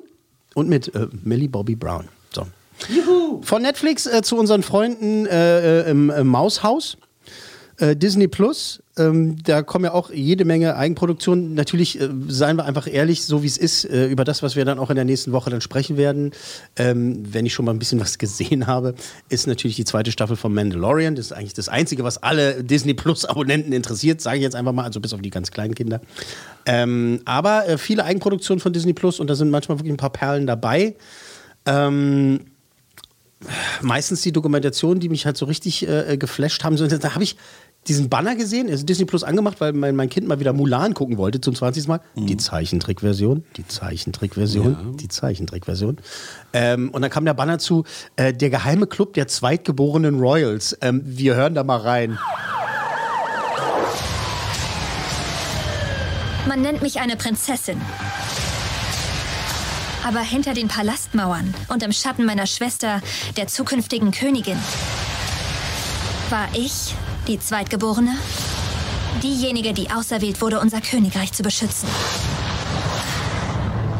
und 0.54 0.70
mit 0.70 0.94
äh, 0.94 1.08
Millie 1.24 1.50
Bobby 1.50 1.76
Brown. 1.76 2.06
So. 2.32 2.46
Von 3.42 3.64
Netflix 3.64 4.06
äh, 4.06 4.22
zu 4.22 4.38
unseren 4.38 4.62
Freunden 4.62 5.26
im, 5.26 6.10
im 6.12 6.28
Maushaus. 6.28 6.98
Äh, 7.78 7.96
Disney 7.96 8.28
Plus, 8.28 8.82
ähm, 8.98 9.36
da 9.44 9.62
kommen 9.62 9.86
ja 9.86 9.94
auch 9.94 10.10
jede 10.10 10.46
Menge 10.46 10.78
Eigenproduktionen. 10.78 11.54
Natürlich, 11.54 12.00
äh, 12.00 12.08
seien 12.30 12.56
wir 12.56 12.64
einfach 12.64 12.88
ehrlich, 12.88 13.26
so 13.26 13.44
wie 13.44 13.48
es 13.48 13.58
ist, 13.58 13.84
äh, 13.84 14.08
über 14.08 14.24
das, 14.24 14.42
was 14.44 14.56
wir 14.56 14.64
dann 14.64 14.80
auch 14.80 14.90
in 14.90 14.96
der 14.96 15.04
nächsten 15.04 15.34
Woche 15.34 15.50
dann 15.50 15.60
sprechen 15.60 15.98
werden. 15.98 16.32
Ähm, 16.78 17.24
wenn 17.34 17.46
ich 17.46 17.54
schon 17.54 17.66
mal 17.66 17.74
ein 17.74 17.80
bisschen 17.80 18.00
was 18.00 18.18
gesehen 18.18 18.68
habe, 18.68 18.96
ist 19.28 19.48
natürlich 19.48 19.76
die 19.76 19.84
zweite 19.84 20.12
Staffel 20.12 20.38
von 20.38 20.54
Mandalorian. 20.54 21.16
Das 21.16 21.28
ist 21.28 21.32
eigentlich 21.34 21.54
das 21.54 21.68
Einzige, 21.68 22.06
was 22.06 22.24
alle 22.24 22.64
Disney 22.64 22.94
Plus-Abonnenten 22.94 23.74
interessiert, 23.74 24.22
sage 24.22 24.38
ich 24.38 24.44
jetzt 24.44 24.56
einfach 24.56 24.72
mal, 24.74 24.84
also 24.84 25.02
bis 25.02 25.14
auf 25.14 25.22
die 25.22 25.30
ganz 25.30 25.52
kleinen 25.52 25.76
Kinder. 25.76 26.00
Ähm, 26.66 27.20
aber 27.26 27.68
äh, 27.68 27.78
viele 27.78 28.06
Eigenproduktionen 28.06 28.62
von 28.62 28.72
Disney 28.72 28.94
Plus 28.94 29.20
und 29.20 29.30
da 29.30 29.36
sind 29.36 29.50
manchmal 29.50 29.80
wirklich 29.80 29.94
ein 29.94 29.98
paar 29.98 30.12
Perlen 30.12 30.48
dabei. 30.48 30.96
Ähm, 31.66 32.40
meistens 33.82 34.22
die 34.22 34.32
Dokumentationen, 34.32 35.00
die 35.00 35.10
mich 35.10 35.26
halt 35.26 35.38
so 35.38 35.46
richtig 35.46 35.88
äh, 35.88 36.18
geflasht 36.18 36.64
haben. 36.64 36.78
So, 36.78 36.88
da 36.88 37.14
habe 37.14 37.24
ich 37.24 37.36
diesen 37.88 38.10
Banner 38.10 38.36
gesehen, 38.36 38.70
also 38.70 38.86
Disney 38.86 39.06
Plus 39.06 39.24
angemacht, 39.24 39.62
weil 39.62 39.74
mein, 39.74 39.96
mein 39.96 40.10
Kind 40.10 40.28
mal 40.28 40.40
wieder 40.40 40.54
Mulan 40.54 40.94
gucken 40.94 41.18
wollte 41.18 41.40
zum 41.40 41.56
20. 41.56 41.88
Mal. 41.88 42.02
Mhm. 42.16 42.28
Die 42.28 42.38
Zeichentrickversion, 42.38 43.44
die 43.58 43.68
Zeichentrickversion, 43.68 44.98
die 44.98 45.08
Zeichentrickversion. 45.08 45.98
Ähm, 46.54 46.90
und 46.90 47.02
dann 47.02 47.12
kam 47.12 47.26
der 47.26 47.36
Banner 47.36 47.60
zu, 47.60 47.84
äh, 48.16 48.34
der 48.34 48.50
geheime 48.50 48.88
Club 48.88 49.14
der 49.14 49.28
zweitgeborenen 49.28 50.20
Royals. 50.20 50.78
Ähm, 50.82 51.02
wir 51.06 51.36
hören 51.36 51.54
da 51.54 51.64
mal 51.64 51.78
rein. 51.78 52.18
Man 56.48 56.62
nennt 56.62 56.82
mich 56.82 57.00
eine 57.00 57.16
Prinzessin. 57.16 57.80
Aber 60.08 60.20
hinter 60.20 60.54
den 60.54 60.68
Palastmauern 60.68 61.54
und 61.70 61.82
im 61.82 61.92
Schatten 61.92 62.26
meiner 62.26 62.46
Schwester, 62.46 63.02
der 63.38 63.48
zukünftigen 63.48 64.12
Königin, 64.12 64.58
war 66.30 66.48
ich 66.54 66.94
die 67.28 67.40
Zweitgeborene, 67.40 68.16
diejenige, 69.24 69.74
die 69.74 69.90
auserwählt 69.90 70.42
wurde, 70.42 70.60
unser 70.60 70.82
Königreich 70.82 71.32
zu 71.34 71.44
beschützen. 71.44 71.90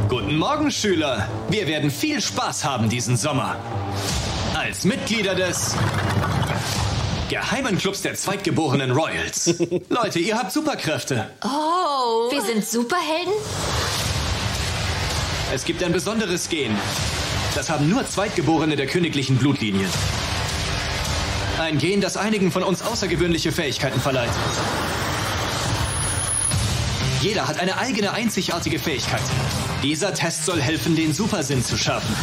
Guten 0.10 0.38
Morgen, 0.38 0.70
Schüler. 0.72 1.28
Wir 1.50 1.68
werden 1.68 1.90
viel 1.90 2.22
Spaß 2.22 2.64
haben 2.64 2.90
diesen 2.90 3.18
Sommer. 3.18 3.56
Als 4.54 4.86
Mitglieder 4.86 5.34
des 5.34 5.76
Geheimen 7.30 7.78
Clubs 7.78 8.04
der 8.04 8.16
zweitgeborenen 8.16 8.92
Royals. 8.92 9.56
Leute, 9.90 10.20
ihr 10.20 10.38
habt 10.38 10.52
Superkräfte. 10.52 11.28
Oh, 11.44 12.32
wir 12.32 12.42
sind 12.44 12.66
Superhelden? 12.66 13.34
Es 15.54 15.66
gibt 15.66 15.84
ein 15.84 15.92
besonderes 15.92 16.48
Gen. 16.50 16.76
Das 17.56 17.70
haben 17.70 17.90
nur 17.90 18.06
Zweitgeborene 18.06 18.76
der 18.76 18.86
königlichen 18.86 19.38
Blutlinien. 19.38 19.90
Ein 21.66 21.80
Gen, 21.80 22.00
das 22.00 22.16
einigen 22.16 22.52
von 22.52 22.62
uns 22.62 22.84
außergewöhnliche 22.84 23.52
Fähigkeiten 23.52 24.00
verleiht. 24.00 24.30
Jeder 27.22 27.48
hat 27.48 27.60
eine 27.60 27.80
eigene 27.80 28.12
einzigartige 28.12 28.78
Fähigkeit. 28.78 29.24
Dieser 29.82 30.14
Test 30.14 30.46
soll 30.46 30.62
helfen, 30.62 30.96
den 30.96 31.12
Supersinn 31.12 31.66
zu 31.66 31.76
schärfen. 31.76 32.16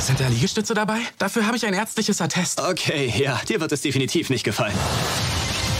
Sind 0.00 0.20
da 0.20 0.28
Liegestütze 0.28 0.74
dabei? 0.74 0.98
Dafür 1.16 1.46
habe 1.46 1.56
ich 1.56 1.64
ein 1.64 1.72
ärztliches 1.72 2.20
Attest. 2.20 2.60
Okay, 2.60 3.10
ja, 3.16 3.40
dir 3.48 3.62
wird 3.62 3.72
es 3.72 3.80
definitiv 3.80 4.28
nicht 4.28 4.44
gefallen. 4.44 4.74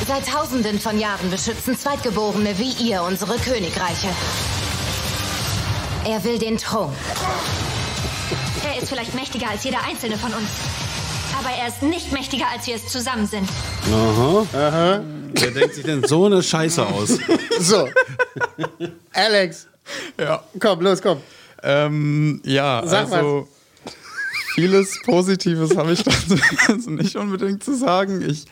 Seit 0.08 0.26
tausenden 0.26 0.80
von 0.80 0.98
Jahren 0.98 1.30
beschützen 1.30 1.78
Zweitgeborene 1.78 2.58
wie 2.58 2.72
ihr 2.88 3.02
unsere 3.02 3.36
Königreiche. 3.36 4.08
Er 6.06 6.24
will 6.24 6.38
den 6.38 6.56
Thron. 6.56 6.90
Er 8.64 8.80
ist 8.80 8.88
vielleicht 8.88 9.14
mächtiger 9.14 9.50
als 9.50 9.62
jeder 9.62 9.84
einzelne 9.84 10.16
von 10.16 10.32
uns. 10.32 10.48
Aber 11.38 11.50
er 11.50 11.68
ist 11.68 11.82
nicht 11.82 12.12
mächtiger, 12.12 12.46
als 12.52 12.66
wir 12.66 12.76
es 12.76 12.88
zusammen 12.88 13.26
sind. 13.26 13.48
Aha. 13.90 14.46
Aha. 14.52 15.00
Wer 15.34 15.50
denkt 15.50 15.74
sich 15.74 15.84
denn 15.84 16.04
so 16.06 16.26
eine 16.26 16.42
Scheiße 16.42 16.86
aus? 16.86 17.18
So. 17.60 17.88
Alex. 19.12 19.68
Ja. 20.18 20.42
Komm, 20.58 20.80
los, 20.80 21.00
komm. 21.00 21.18
Ähm, 21.62 22.40
ja, 22.44 22.82
Sag 22.84 23.12
also 23.12 23.46
vieles 24.54 25.00
Positives 25.04 25.76
habe 25.76 25.92
ich 25.92 26.02
dazu 26.66 26.90
nicht 26.90 27.14
unbedingt 27.14 27.62
zu 27.62 27.76
sagen. 27.76 28.20
Ich 28.28 28.46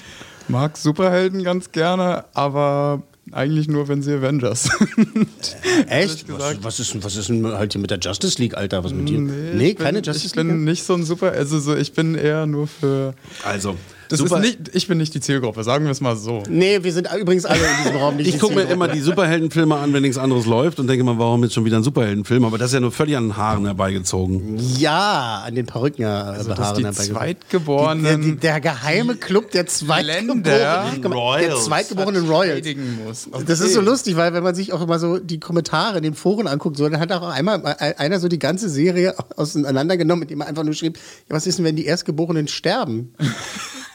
mag 0.46 0.76
Superhelden 0.76 1.42
ganz 1.42 1.72
gerne, 1.72 2.24
aber 2.34 3.02
eigentlich 3.32 3.68
nur, 3.68 3.88
wenn 3.88 4.02
sie 4.02 4.12
Avengers 4.12 4.64
sind. 4.64 5.28
Echt? 5.88 6.28
Was, 6.28 6.62
was, 6.62 6.80
ist, 6.80 7.02
was 7.02 7.16
ist 7.16 7.28
denn 7.28 7.46
halt 7.46 7.72
hier 7.72 7.80
mit 7.80 7.90
der 7.90 7.98
Justice 7.98 8.40
League, 8.40 8.56
Alter? 8.56 8.84
Was 8.84 8.92
mit 8.92 9.08
dir? 9.08 9.18
Nee, 9.18 9.74
bin, 9.74 9.84
keine 9.84 10.00
Justice 10.00 10.26
Ich 10.26 10.34
bin 10.34 10.64
nicht 10.64 10.84
so 10.84 10.94
ein 10.94 11.04
Super, 11.04 11.32
also 11.32 11.58
so, 11.58 11.76
ich 11.76 11.92
bin 11.92 12.14
eher 12.14 12.46
nur 12.46 12.66
für. 12.66 13.14
Also, 13.44 13.76
das 14.10 14.18
Super- 14.18 14.36
ist 14.36 14.58
nicht, 14.58 14.74
ich 14.74 14.86
bin 14.88 14.98
nicht 14.98 15.14
die 15.14 15.20
Zielgruppe, 15.20 15.62
sagen 15.64 15.84
wir 15.84 15.92
es 15.92 16.00
mal 16.00 16.16
so. 16.16 16.42
Nee, 16.48 16.82
wir 16.82 16.92
sind 16.92 17.08
übrigens 17.18 17.44
alle 17.46 17.60
in 17.60 17.84
diesem 17.84 17.96
Raum 17.96 18.16
nicht. 18.16 18.26
Ich 18.28 18.38
gucke 18.38 18.54
mir 18.54 18.62
immer 18.62 18.88
die 18.88 19.00
Superheldenfilme 19.00 19.76
an, 19.76 19.92
wenn 19.92 20.02
nichts 20.02 20.18
anderes 20.18 20.46
läuft 20.46 20.78
und 20.80 20.86
denke 20.88 21.04
mal, 21.04 21.18
warum 21.18 21.42
jetzt 21.44 21.54
schon 21.54 21.64
wieder 21.64 21.76
ein 21.76 21.82
Superheldenfilm? 21.84 22.44
Aber 22.44 22.58
das 22.58 22.68
ist 22.70 22.74
ja 22.74 22.80
nur 22.80 22.92
völlig 22.92 23.16
an 23.16 23.28
den 23.28 23.36
Haaren 23.36 23.64
herbeigezogen. 23.64 24.58
Ja, 24.78 25.42
an 25.46 25.54
den 25.54 25.66
Perücken 25.66 26.02
ja, 26.02 26.22
Also, 26.24 26.50
Haaren 26.56 26.76
die 26.76 26.82
herbeigezogen. 26.84 27.14
Zweitgeborenen 27.16 28.20
Die, 28.22 28.26
der, 28.26 28.34
die, 28.34 28.36
der 28.40 28.60
geheime 28.60 29.14
Club 29.16 29.50
der 29.52 29.66
Zweitgeborenen. 29.66 31.02
Mal, 31.10 31.40
Der 31.42 31.56
Zweitgeborenen 31.56 32.28
Royals. 32.28 32.66
muss. 33.06 33.28
Das 33.46 33.60
ist 33.60 33.74
so 33.74 33.80
lustig, 33.80 34.16
weil 34.16 34.32
wenn 34.34 34.42
man 34.42 34.54
sich 34.54 34.72
auch 34.72 34.82
immer 34.82 34.98
so 34.98 35.18
die 35.18 35.38
Kommentare 35.40 35.98
in 35.98 36.02
den 36.02 36.14
Foren 36.14 36.46
anguckt, 36.46 36.76
so, 36.76 36.88
dann 36.88 37.00
hat 37.00 37.12
auch 37.12 37.28
einmal 37.28 37.64
einer 37.64 38.18
so 38.20 38.28
die 38.28 38.38
ganze 38.38 38.68
Serie 38.68 39.14
auseinandergenommen, 39.36 40.20
mit 40.20 40.30
dem 40.30 40.40
er 40.40 40.48
einfach 40.48 40.64
nur 40.64 40.74
schrieb, 40.74 40.96
ja, 41.28 41.34
was 41.36 41.46
ist 41.46 41.58
denn, 41.58 41.64
wenn 41.64 41.76
die 41.76 41.84
Erstgeborenen 41.86 42.48
sterben? 42.48 43.14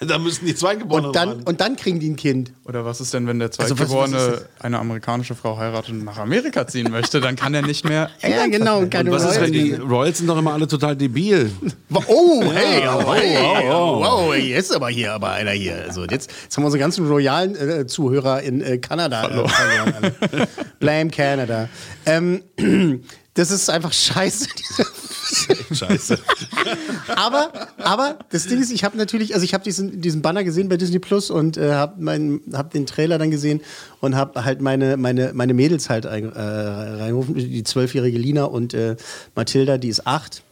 da 0.09 0.17
müssen 0.17 0.45
die 0.45 0.55
Zweitgeborenen 0.55 1.07
Und 1.07 1.15
dann, 1.15 1.43
und 1.43 1.61
dann 1.61 1.75
kriegen 1.75 1.99
die 1.99 2.09
ein 2.09 2.15
Kind. 2.15 2.51
Oder 2.65 2.85
was 2.85 3.01
ist 3.01 3.13
denn, 3.13 3.27
wenn 3.27 3.39
der 3.39 3.49
Also 3.57 3.77
was 3.79 4.11
ist 4.11 4.45
eine 4.59 4.79
amerikanische 4.79 5.35
Frau 5.35 5.57
heiratet 5.57 5.91
und 5.91 6.05
nach 6.05 6.17
Amerika 6.17 6.67
ziehen 6.67 6.91
möchte, 6.91 7.19
dann 7.19 7.35
kann 7.35 7.53
er 7.53 7.61
nicht 7.61 7.85
mehr. 7.85 8.09
Ja, 8.25 8.47
genau. 8.47 8.79
Und 8.79 8.93
Und 8.93 9.11
was 9.11 9.23
ist, 9.23 9.39
wenn 9.41 9.53
die 9.53 9.73
Royals 9.73 10.17
sind 10.17 10.27
doch 10.27 10.37
immer 10.37 10.53
alle 10.53 10.67
total 10.67 10.95
debil? 10.95 11.51
Oh, 12.07 12.43
hey, 12.51 12.83
oh, 12.87 13.13
hey, 13.13 13.37
oh, 13.39 13.71
oh. 13.71 13.99
wow, 14.01 14.35
jetzt 14.35 14.69
ist 14.69 14.75
aber 14.75 14.89
hier 14.89 15.13
aber 15.13 15.31
einer 15.31 15.51
hier. 15.51 15.85
Also 15.87 16.03
jetzt, 16.03 16.29
jetzt 16.43 16.55
haben 16.55 16.63
wir 16.63 16.65
unsere 16.65 16.79
ganzen 16.79 17.07
royalen 17.07 17.55
äh, 17.55 17.87
Zuhörer 17.87 18.41
in 18.41 18.61
äh, 18.61 18.77
Kanada 18.77 19.23
äh, 19.23 19.47
verloren. 19.47 20.11
Blame 20.79 21.09
Canada. 21.09 21.69
Ähm, 22.05 22.41
das 23.35 23.51
ist 23.51 23.69
einfach 23.69 23.93
scheiße. 23.93 24.47
Scheiße. 25.73 26.19
aber, 27.15 27.51
aber 27.77 28.19
das 28.29 28.47
Ding 28.47 28.61
ist, 28.61 28.71
ich 28.71 28.83
habe 28.83 28.97
natürlich, 28.97 29.33
also 29.33 29.43
ich 29.43 29.53
habe 29.53 29.63
diesen, 29.63 29.99
diesen 29.99 30.21
Banner 30.21 30.43
gesehen 30.43 30.69
bei 30.69 30.77
Disney 30.77 30.99
Plus 30.99 31.29
und 31.29 31.57
äh, 31.57 31.73
habe 31.73 32.39
hab 32.53 32.71
den 32.71 32.85
Trailer 32.85 33.17
dann 33.17 33.31
gesehen 33.31 33.61
und 33.99 34.15
habe 34.15 34.45
halt 34.45 34.61
meine, 34.61 34.97
meine, 34.97 35.33
meine 35.33 35.53
Mädels 35.53 35.89
halt 35.89 36.05
ein, 36.05 36.31
äh, 36.31 36.39
reingerufen, 36.39 37.35
die 37.35 37.63
zwölfjährige 37.63 38.17
Lina 38.17 38.45
und 38.45 38.73
äh, 38.73 38.95
Mathilda, 39.35 39.77
die 39.77 39.89
ist 39.89 40.07
acht. 40.07 40.43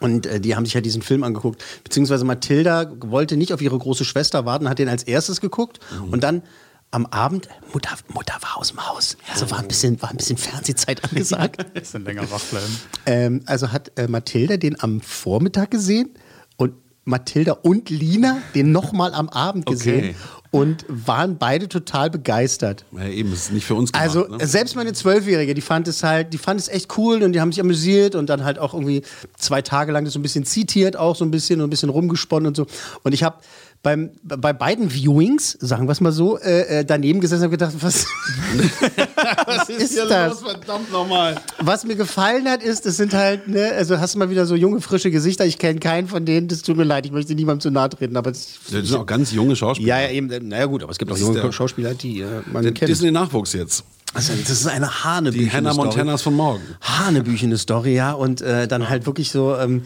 Und 0.00 0.26
äh, 0.26 0.38
die 0.38 0.54
haben 0.54 0.66
sich 0.66 0.74
ja 0.74 0.80
diesen 0.80 1.02
Film 1.02 1.24
angeguckt. 1.24 1.64
Beziehungsweise 1.82 2.24
Mathilda 2.24 2.92
wollte 3.00 3.36
nicht 3.36 3.52
auf 3.52 3.62
ihre 3.62 3.78
große 3.78 4.04
Schwester 4.04 4.44
warten, 4.44 4.68
hat 4.68 4.78
den 4.78 4.88
als 4.88 5.02
erstes 5.02 5.40
geguckt 5.40 5.80
und 6.10 6.22
dann 6.22 6.42
am 6.90 7.06
Abend, 7.06 7.48
Mutter, 7.72 7.90
Mutter 8.12 8.34
war 8.40 8.58
aus 8.58 8.68
dem 8.68 8.86
Haus. 8.86 9.16
Also 9.32 9.50
war 9.50 9.58
ein 9.58 9.68
bisschen, 9.68 10.00
war 10.00 10.10
ein 10.10 10.16
bisschen 10.16 10.36
Fernsehzeit 10.36 11.02
angesagt. 11.04 11.72
Bisschen 11.74 12.04
länger 12.04 12.30
wach 12.30 12.42
bleiben. 12.44 12.78
Ähm, 13.06 13.42
also 13.46 13.72
hat 13.72 13.90
äh, 13.98 14.06
Mathilda 14.06 14.56
den 14.56 14.80
am 14.80 15.00
Vormittag 15.00 15.72
gesehen 15.72 16.10
und 16.56 16.74
Mathilda 17.04 17.52
und 17.52 17.90
Lina 17.90 18.38
den 18.54 18.70
nochmal 18.72 19.12
am 19.12 19.28
Abend 19.28 19.66
gesehen 19.66 19.98
Okay. 20.10 20.14
und 20.52 20.86
waren 20.88 21.36
beide 21.36 21.68
total 21.68 22.10
begeistert. 22.10 22.84
Ja, 22.92 23.06
eben, 23.08 23.30
das 23.32 23.40
ist 23.46 23.52
nicht 23.52 23.66
für 23.66 23.74
uns 23.74 23.90
gemacht. 23.90 24.06
Also 24.06 24.28
ne? 24.28 24.46
selbst 24.46 24.76
meine 24.76 24.92
Zwölfjährige, 24.92 25.52
die 25.54 25.60
fand 25.60 25.88
es 25.88 26.04
halt, 26.04 26.32
die 26.32 26.38
fand 26.38 26.60
es 26.60 26.68
echt 26.68 26.96
cool 26.96 27.24
und 27.24 27.32
die 27.32 27.40
haben 27.40 27.50
sich 27.50 27.60
amüsiert 27.60 28.14
und 28.14 28.30
dann 28.30 28.44
halt 28.44 28.60
auch 28.60 28.72
irgendwie 28.72 29.02
zwei 29.36 29.62
Tage 29.62 29.90
lang 29.90 30.04
das 30.04 30.14
so 30.14 30.20
ein 30.20 30.22
bisschen 30.22 30.44
zitiert, 30.44 30.96
auch 30.96 31.16
so 31.16 31.24
ein 31.24 31.32
bisschen 31.32 31.60
und 31.60 31.66
ein 31.66 31.70
bisschen 31.70 31.90
rumgesponnen 31.90 32.46
und 32.46 32.56
so. 32.56 32.66
Und 33.02 33.12
ich 33.12 33.24
habe 33.24 33.36
beim, 33.84 34.10
bei 34.24 34.52
beiden 34.52 34.90
Viewings, 34.92 35.56
sagen 35.60 35.86
wir 35.86 35.92
es 35.92 36.00
mal 36.00 36.10
so, 36.10 36.38
äh, 36.38 36.80
äh, 36.80 36.84
daneben 36.84 37.20
gesessen 37.20 37.44
und 37.44 37.50
gedacht, 37.52 37.72
was, 37.80 38.06
was 39.46 39.68
ist, 39.68 39.92
hier 39.92 40.06
das? 40.06 40.40
los? 40.42 40.50
Verdammt 40.52 40.90
nochmal. 40.90 41.36
Was 41.60 41.84
mir 41.84 41.94
gefallen 41.94 42.48
hat, 42.48 42.62
ist, 42.62 42.86
es 42.86 42.96
sind 42.96 43.12
halt, 43.14 43.46
ne, 43.46 43.70
also 43.76 44.00
hast 44.00 44.14
du 44.14 44.18
mal 44.18 44.30
wieder 44.30 44.46
so 44.46 44.56
junge, 44.56 44.80
frische 44.80 45.10
Gesichter. 45.10 45.44
Ich 45.46 45.58
kenne 45.58 45.78
keinen 45.80 46.08
von 46.08 46.24
denen, 46.24 46.48
das 46.48 46.62
tut 46.62 46.76
mir 46.76 46.84
leid, 46.84 47.06
ich 47.06 47.12
möchte 47.12 47.34
niemandem 47.34 47.60
zu 47.60 47.70
nahe 47.70 47.90
treten, 47.90 48.16
aber 48.16 48.30
es, 48.30 48.54
Das 48.70 48.88
sind 48.88 48.96
auch 48.98 49.06
ganz 49.06 49.30
junge 49.32 49.54
Schauspieler. 49.54 49.86
ja, 50.00 50.06
ja, 50.06 50.10
eben, 50.10 50.48
naja 50.48 50.64
gut, 50.66 50.82
aber 50.82 50.90
es 50.90 50.98
gibt 50.98 51.10
auch 51.10 51.14
Das 51.14 51.20
ist 51.22 51.28
junge 51.28 51.40
der- 51.42 51.52
Schauspieler, 51.52 51.94
die 51.94 52.20
äh, 52.22 52.26
man 52.52 52.62
Der 52.62 52.72
kennt. 52.72 52.88
Disney-Nachwuchs 52.88 53.52
jetzt. 53.52 53.84
Also, 54.14 54.32
das 54.40 54.50
ist 54.50 54.66
eine 54.66 55.04
hanebüchene 55.04 55.44
Die 55.50 55.52
Hannah 55.56 55.72
Story. 55.72 55.86
Montanas 55.88 56.22
von 56.22 56.34
morgen. 56.34 56.62
Hanebüchene 56.80 57.58
Story, 57.58 57.94
ja. 57.96 58.12
Und 58.12 58.40
äh, 58.42 58.66
dann 58.68 58.88
halt 58.88 59.06
wirklich 59.06 59.30
so. 59.30 59.56
Ähm, 59.56 59.82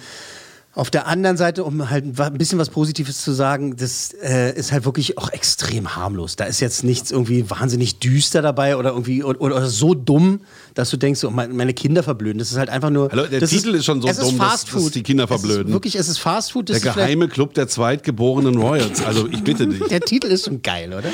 auf 0.79 0.91
der 0.91 1.09
anderen 1.09 1.37
Seite, 1.37 1.64
um 1.64 1.91
halt 1.91 2.05
ein 2.21 2.38
bisschen 2.38 2.57
was 2.61 2.71
Positives 2.71 3.21
zu 3.21 3.33
sagen, 3.33 3.75
das 3.77 4.12
äh, 4.23 4.57
ist 4.57 4.71
halt 4.71 4.85
wirklich 4.85 5.19
auch 5.19 5.29
extrem 5.33 5.97
harmlos. 5.97 6.37
Da 6.37 6.45
ist 6.45 6.61
jetzt 6.61 6.85
nichts 6.85 7.11
irgendwie 7.11 7.51
wahnsinnig 7.51 7.99
düster 7.99 8.43
dabei 8.43 8.77
oder 8.77 8.91
irgendwie 8.91 9.25
oder, 9.25 9.41
oder 9.41 9.67
so 9.67 9.95
dumm, 9.95 10.41
dass 10.75 10.88
du 10.91 10.97
denkst, 10.97 11.25
oh, 11.25 11.31
mein- 11.31 11.57
meine 11.57 11.75
Kinder 11.75 12.05
verblöden. 12.05 12.38
Das 12.38 12.53
ist 12.53 12.59
halt 12.59 12.69
einfach 12.71 12.91
nur. 12.91 13.11
Hallo, 13.11 13.27
der 13.27 13.41
Titel 13.41 13.75
ist 13.75 13.87
schon 13.87 14.01
so 14.01 14.07
es 14.07 14.19
dumm, 14.19 14.29
ist 14.29 14.38
dass- 14.38 14.51
Fast 14.53 14.73
dass 14.73 14.83
Food. 14.83 14.95
die 14.95 15.03
Kinder 15.03 15.25
Es 15.25 15.31
ist 15.33 15.41
verblöden. 15.41 15.73
wirklich, 15.73 15.97
es 15.97 16.09
ist 16.09 16.19
Fast 16.19 16.53
Food. 16.53 16.69
Der 16.69 16.77
ist 16.77 16.83
geheime 16.85 17.27
Club 17.27 17.55
der 17.55 17.67
zweitgeborenen 17.67 18.57
Royals. 18.57 19.05
Also 19.05 19.27
ich 19.27 19.43
bitte 19.43 19.67
dich. 19.67 19.83
Der 19.88 20.01
Titel 20.01 20.29
ist 20.29 20.45
schon 20.45 20.62
geil, 20.62 20.93
oder? 20.95 21.09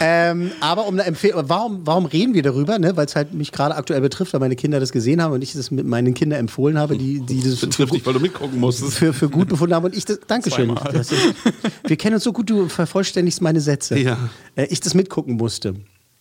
Ähm, 0.00 0.52
aber 0.60 0.86
um 0.86 0.94
eine 0.94 1.04
Empfehlung, 1.04 1.42
warum, 1.48 1.80
warum 1.84 2.06
reden 2.06 2.32
wir 2.34 2.42
darüber? 2.42 2.78
Ne? 2.78 2.96
Weil 2.96 3.06
es 3.06 3.16
halt 3.16 3.34
mich 3.34 3.50
gerade 3.50 3.74
aktuell 3.74 4.00
betrifft, 4.00 4.32
weil 4.32 4.38
meine 4.40 4.54
Kinder 4.54 4.78
das 4.78 4.92
gesehen 4.92 5.20
haben 5.20 5.32
und 5.32 5.42
ich 5.42 5.54
das 5.54 5.72
mit 5.72 5.86
meinen 5.86 6.14
Kindern 6.14 6.38
empfohlen 6.38 6.78
habe, 6.78 6.96
die, 6.96 7.18
die 7.20 7.42
das 7.42 7.56
Betrifft 7.56 7.92
dich, 7.94 8.06
weil 8.06 8.12
du 8.14 8.20
mitgucken 8.28 8.60
musstest. 8.60 8.94
für, 8.94 9.12
für 9.12 9.28
gut 9.28 9.48
befunden 9.48 9.74
haben 9.74 9.84
und 9.84 9.96
ich 9.96 10.04
das. 10.04 10.20
Dankeschön. 10.26 10.74
Das 10.92 11.12
ist, 11.12 11.34
wir 11.86 11.96
kennen 11.96 12.14
uns 12.14 12.24
so 12.24 12.32
gut, 12.32 12.48
du 12.50 12.68
vervollständigst 12.68 13.40
meine 13.42 13.60
Sätze. 13.60 13.98
Ja. 13.98 14.18
Äh, 14.54 14.66
ich 14.66 14.80
das 14.80 14.94
mitgucken 14.94 15.36
musste. 15.36 15.74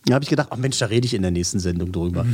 Da 0.06 0.14
habe 0.14 0.24
ich 0.24 0.30
gedacht, 0.30 0.48
ach 0.52 0.58
Mensch, 0.58 0.78
da 0.80 0.86
rede 0.86 1.06
ich 1.06 1.14
in 1.14 1.22
der 1.22 1.32
nächsten 1.32 1.60
Sendung 1.60 1.92
drüber. 1.92 2.26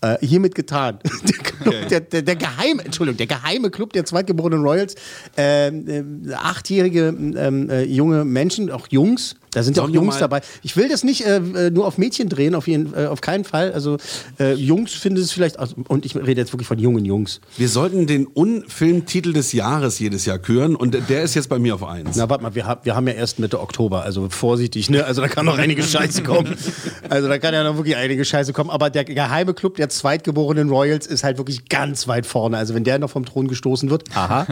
äh, 0.00 0.16
hiermit 0.24 0.54
getan. 0.54 0.98
Club, 1.58 1.88
der, 1.88 2.00
der, 2.00 2.22
der 2.22 2.36
geheime, 2.36 2.84
Entschuldigung, 2.84 3.16
der 3.16 3.26
geheime 3.26 3.70
Club 3.70 3.92
der 3.92 4.04
zweitgeborenen 4.04 4.62
Royals. 4.62 4.94
Ähm, 5.36 6.26
äh, 6.28 6.34
achtjährige 6.34 7.08
ähm, 7.08 7.70
äh, 7.70 7.84
junge 7.84 8.24
Menschen, 8.24 8.70
auch 8.70 8.88
Jungs, 8.90 9.36
da 9.52 9.62
sind 9.62 9.76
ja 9.76 9.82
auch 9.82 9.88
Jungs 9.88 10.18
dabei. 10.18 10.40
Ich 10.62 10.76
will 10.76 10.88
das 10.88 11.04
nicht 11.04 11.24
äh, 11.26 11.36
äh, 11.36 11.70
nur 11.70 11.86
auf 11.86 11.98
Mädchen 11.98 12.28
drehen, 12.28 12.54
auf, 12.54 12.68
jeden, 12.68 12.94
äh, 12.94 13.06
auf 13.06 13.20
keinen 13.20 13.44
Fall. 13.44 13.72
Also 13.72 13.96
äh, 14.38 14.52
Jungs 14.54 14.92
finden 14.92 15.20
es 15.20 15.32
vielleicht, 15.32 15.58
also, 15.58 15.74
und 15.88 16.04
ich 16.04 16.14
rede 16.16 16.40
jetzt 16.40 16.52
wirklich 16.52 16.68
von 16.68 16.78
jungen 16.78 17.04
Jungs. 17.04 17.40
Wir 17.56 17.68
sollten 17.68 18.06
den 18.06 18.26
Unfilmtitel 18.26 19.32
des 19.32 19.52
Jahres 19.52 19.98
jedes 19.98 20.26
Jahr 20.26 20.38
küren 20.38 20.76
und 20.76 20.96
der 21.08 21.22
ist 21.22 21.34
jetzt 21.34 21.48
bei 21.48 21.58
mir 21.58 21.74
auf 21.74 21.84
eins. 21.84 22.16
Na, 22.16 22.28
warte 22.28 22.42
mal, 22.42 22.54
wir, 22.54 22.66
hab, 22.66 22.84
wir 22.84 22.94
haben 22.94 23.08
ja 23.08 23.14
erst 23.14 23.38
Mitte 23.38 23.60
Oktober, 23.60 24.02
also 24.02 24.28
vorsichtig, 24.28 24.90
ne? 24.90 25.04
Also 25.04 25.22
da 25.22 25.28
kann 25.28 25.46
noch 25.46 25.58
einige 25.58 25.82
Scheiße 25.82 26.22
kommen. 26.22 26.56
Also 27.08 27.28
da 27.28 27.38
kann 27.38 27.54
ja 27.54 27.64
noch 27.64 27.76
wirklich 27.76 27.96
einige 27.96 28.24
Scheiße 28.24 28.52
kommen. 28.52 28.70
Aber 28.70 28.90
der 28.90 29.04
geheime 29.04 29.54
Club 29.54 29.76
der 29.76 29.88
zweitgeborenen 29.88 30.68
Royals 30.68 31.06
ist 31.06 31.24
halt 31.24 31.38
wirklich 31.38 31.57
ganz 31.68 32.08
weit 32.08 32.26
vorne. 32.26 32.56
Also 32.56 32.74
wenn 32.74 32.84
der 32.84 32.98
noch 32.98 33.10
vom 33.10 33.24
Thron 33.24 33.48
gestoßen 33.48 33.90
wird, 33.90 34.04
aha, 34.14 34.46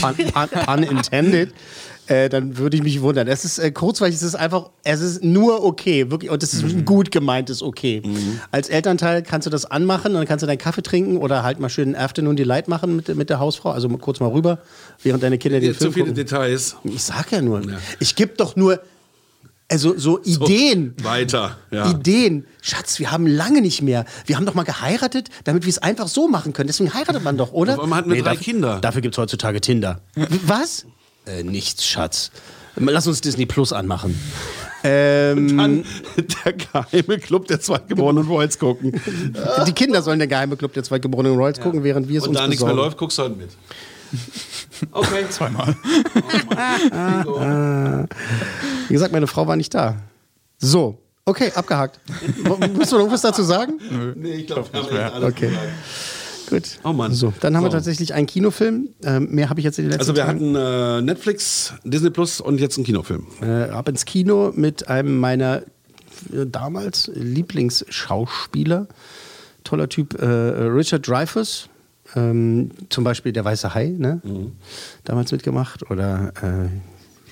pun, 0.00 0.14
pun, 0.16 0.48
pun 0.48 0.82
intended. 0.82 1.52
Äh, 2.06 2.28
dann 2.28 2.58
würde 2.58 2.76
ich 2.76 2.82
mich 2.82 3.02
wundern. 3.02 3.28
Es 3.28 3.44
ist 3.44 3.60
äh, 3.60 3.70
kurzweilig, 3.70 4.16
es 4.16 4.24
ist 4.24 4.34
einfach, 4.34 4.70
es 4.82 5.00
ist 5.00 5.22
nur 5.22 5.64
okay, 5.64 6.10
wirklich, 6.10 6.28
und 6.28 6.42
es 6.42 6.52
ist 6.52 6.64
ein 6.64 6.84
gut 6.84 7.12
gemeintes 7.12 7.62
okay. 7.62 8.02
Als 8.50 8.68
Elternteil 8.68 9.22
kannst 9.22 9.46
du 9.46 9.50
das 9.50 9.64
anmachen, 9.64 10.14
dann 10.14 10.26
kannst 10.26 10.42
du 10.42 10.48
deinen 10.48 10.58
Kaffee 10.58 10.82
trinken 10.82 11.18
oder 11.18 11.44
halt 11.44 11.60
mal 11.60 11.68
schön 11.68 11.94
Afternoon 11.94 12.34
Delight 12.34 12.66
machen 12.66 12.96
mit, 12.96 13.14
mit 13.14 13.30
der 13.30 13.38
Hausfrau, 13.38 13.70
also 13.70 13.88
kurz 13.90 14.18
mal 14.18 14.30
rüber, 14.30 14.58
während 15.04 15.22
deine 15.22 15.38
Kinder 15.38 15.60
den 15.60 15.68
Jetzt 15.68 15.78
Film 15.78 15.90
zu 15.90 15.94
viele 15.94 16.06
gucken. 16.06 16.16
Details. 16.16 16.74
Ich 16.82 17.04
sag 17.04 17.30
ja 17.30 17.40
nur, 17.40 17.62
ich 18.00 18.16
gebe 18.16 18.32
doch 18.36 18.56
nur, 18.56 18.80
also 19.70 19.96
so 19.96 20.20
Ideen. 20.22 20.94
Weiter, 21.02 21.56
ja. 21.70 21.90
Ideen. 21.90 22.46
Schatz, 22.60 22.98
wir 22.98 23.12
haben 23.12 23.26
lange 23.26 23.62
nicht 23.62 23.82
mehr. 23.82 24.04
Wir 24.26 24.36
haben 24.36 24.44
doch 24.46 24.54
mal 24.54 24.64
geheiratet, 24.64 25.28
damit 25.44 25.64
wir 25.64 25.70
es 25.70 25.78
einfach 25.78 26.08
so 26.08 26.28
machen 26.28 26.52
können. 26.52 26.66
Deswegen 26.66 26.92
heiratet 26.92 27.22
man 27.22 27.36
doch, 27.36 27.52
oder? 27.52 27.74
Auf 27.74 27.84
einmal 27.84 28.00
hatten 28.00 28.10
wir 28.10 28.22
drei 28.22 28.30
dafür, 28.34 28.44
Kinder. 28.44 28.80
Dafür 28.80 29.00
gibt 29.00 29.14
es 29.14 29.18
heutzutage 29.18 29.60
Tinder. 29.60 30.00
Was? 30.44 30.86
Äh, 31.26 31.44
nichts, 31.44 31.86
Schatz. 31.86 32.30
Lass 32.76 33.06
uns 33.06 33.20
Disney 33.20 33.46
Plus 33.46 33.72
anmachen. 33.72 34.18
Ähm, 34.82 35.56
Dann 35.56 35.84
der 36.44 36.52
geheime 36.54 37.18
Club 37.18 37.46
der 37.46 37.60
zweitgeborenen 37.60 38.26
Royals 38.26 38.58
gucken. 38.58 39.00
die 39.66 39.72
Kinder 39.72 40.02
sollen 40.02 40.18
der 40.18 40.28
geheime 40.28 40.56
Club 40.56 40.72
der 40.72 40.82
zweitgeborenen 40.82 41.36
Royals 41.36 41.60
gucken, 41.60 41.84
während 41.84 42.08
wir 42.08 42.18
es 42.18 42.24
Und 42.24 42.30
uns 42.30 42.38
da 42.38 42.48
nichts 42.48 42.64
mehr 42.64 42.74
läuft, 42.74 42.96
guckst 42.98 43.18
du 43.18 43.22
halt 43.22 43.36
mit. 43.36 43.50
Okay. 44.92 45.24
Zweimal. 45.30 45.74
Ah. 46.90 48.04
Wie 48.88 48.92
gesagt, 48.92 49.12
meine 49.12 49.26
Frau 49.26 49.46
war 49.46 49.56
nicht 49.56 49.74
da. 49.74 49.96
So, 50.58 50.98
okay, 51.24 51.52
abgehakt. 51.54 52.00
Musst 52.76 52.92
du 52.92 52.98
noch 52.98 53.10
was 53.10 53.22
dazu 53.22 53.42
sagen? 53.42 53.78
Nee, 54.16 54.32
ich 54.34 54.46
glaube, 54.46 54.68
wir 54.72 54.82
haben 54.82 54.92
mehr. 54.92 55.06
echt 55.06 55.14
alles 55.14 55.28
Okay. 55.30 55.48
gesagt. 55.48 55.68
Gut. 56.50 56.62
Oh 56.82 56.92
Mann. 56.92 57.14
So, 57.14 57.32
dann 57.40 57.56
haben 57.56 57.62
wir 57.62 57.70
So. 57.70 57.76
tatsächlich 57.76 58.12
einen 58.12 58.26
Kinofilm. 58.26 58.88
Ähm, 59.04 59.28
mehr 59.30 59.48
habe 59.50 59.60
ich 59.60 59.64
jetzt 59.64 59.78
in 59.78 59.84
den 59.84 59.92
letzten 59.92 60.00
Also 60.10 60.16
wir 60.16 60.24
Tagen. 60.26 60.56
hatten 60.56 60.98
äh, 60.98 61.02
Netflix, 61.02 61.74
Disney 61.84 62.10
Plus 62.10 62.40
und 62.40 62.58
jetzt 62.60 62.76
einen 62.76 62.84
Kinofilm. 62.84 63.26
äh, 63.40 63.64
ab 63.70 63.88
ins 63.88 64.04
Kino 64.04 64.52
mit 64.56 64.88
einem 64.88 65.18
meiner 65.20 65.58
äh, 66.32 66.46
damals 66.46 67.08
Lieblingsschauspieler. 67.14 68.88
Toller 69.62 69.88
Typ, 69.88 70.20
äh, 70.20 70.24
Richard 70.26 71.06
Dreyfuss. 71.06 71.68
Ähm, 72.16 72.70
zum 72.88 73.04
Beispiel 73.04 73.32
der 73.32 73.44
Weiße 73.44 73.74
Hai, 73.74 73.94
ne? 73.96 74.20
Damals 75.04 75.32
mitgemacht. 75.32 75.90
Oder 75.90 76.32
äh, 76.42 76.68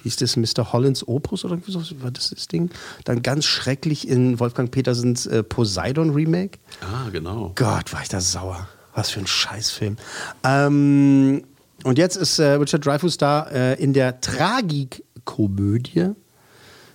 hieß 0.03 0.17
das 0.17 0.37
Mr. 0.37 0.73
Hollands 0.73 1.07
Opus 1.07 1.45
oder 1.45 1.59
so? 1.67 1.81
War 2.01 2.11
das 2.11 2.31
das 2.31 2.49
Ding? 2.49 2.71
Dann 3.05 3.23
ganz 3.23 3.45
schrecklich 3.45 4.09
in 4.09 4.39
Wolfgang 4.41 4.71
Petersens 4.71 5.27
äh, 5.27 5.43
Poseidon 5.43 6.11
Remake. 6.11 6.59
Ah, 6.81 7.09
genau. 7.11 7.53
Gott, 7.55 7.93
war 7.93 8.03
ich 8.03 8.09
da 8.09 8.21
sauer. 8.21 8.69
Was 8.95 9.11
für 9.11 9.21
ein 9.21 9.27
Scheißfilm. 9.27 9.97
Ähm, 10.45 11.45
und 11.85 11.99
jetzt 11.99 12.17
ist 12.17 12.39
äh, 12.39 12.53
Richard 12.53 12.85
Dreyfuss 12.85 13.19
da 13.19 13.45
äh, 13.45 13.75
in 13.83 13.93
der 13.93 14.21
Tragikkomödie 14.21 16.11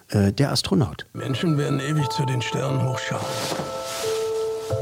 äh, 0.09 0.33
Der 0.33 0.51
Astronaut. 0.51 1.05
Menschen 1.13 1.57
werden 1.57 1.79
ewig 1.79 2.09
zu 2.09 2.25
den 2.25 2.41
Sternen 2.41 2.83
hochschauen. 2.87 3.21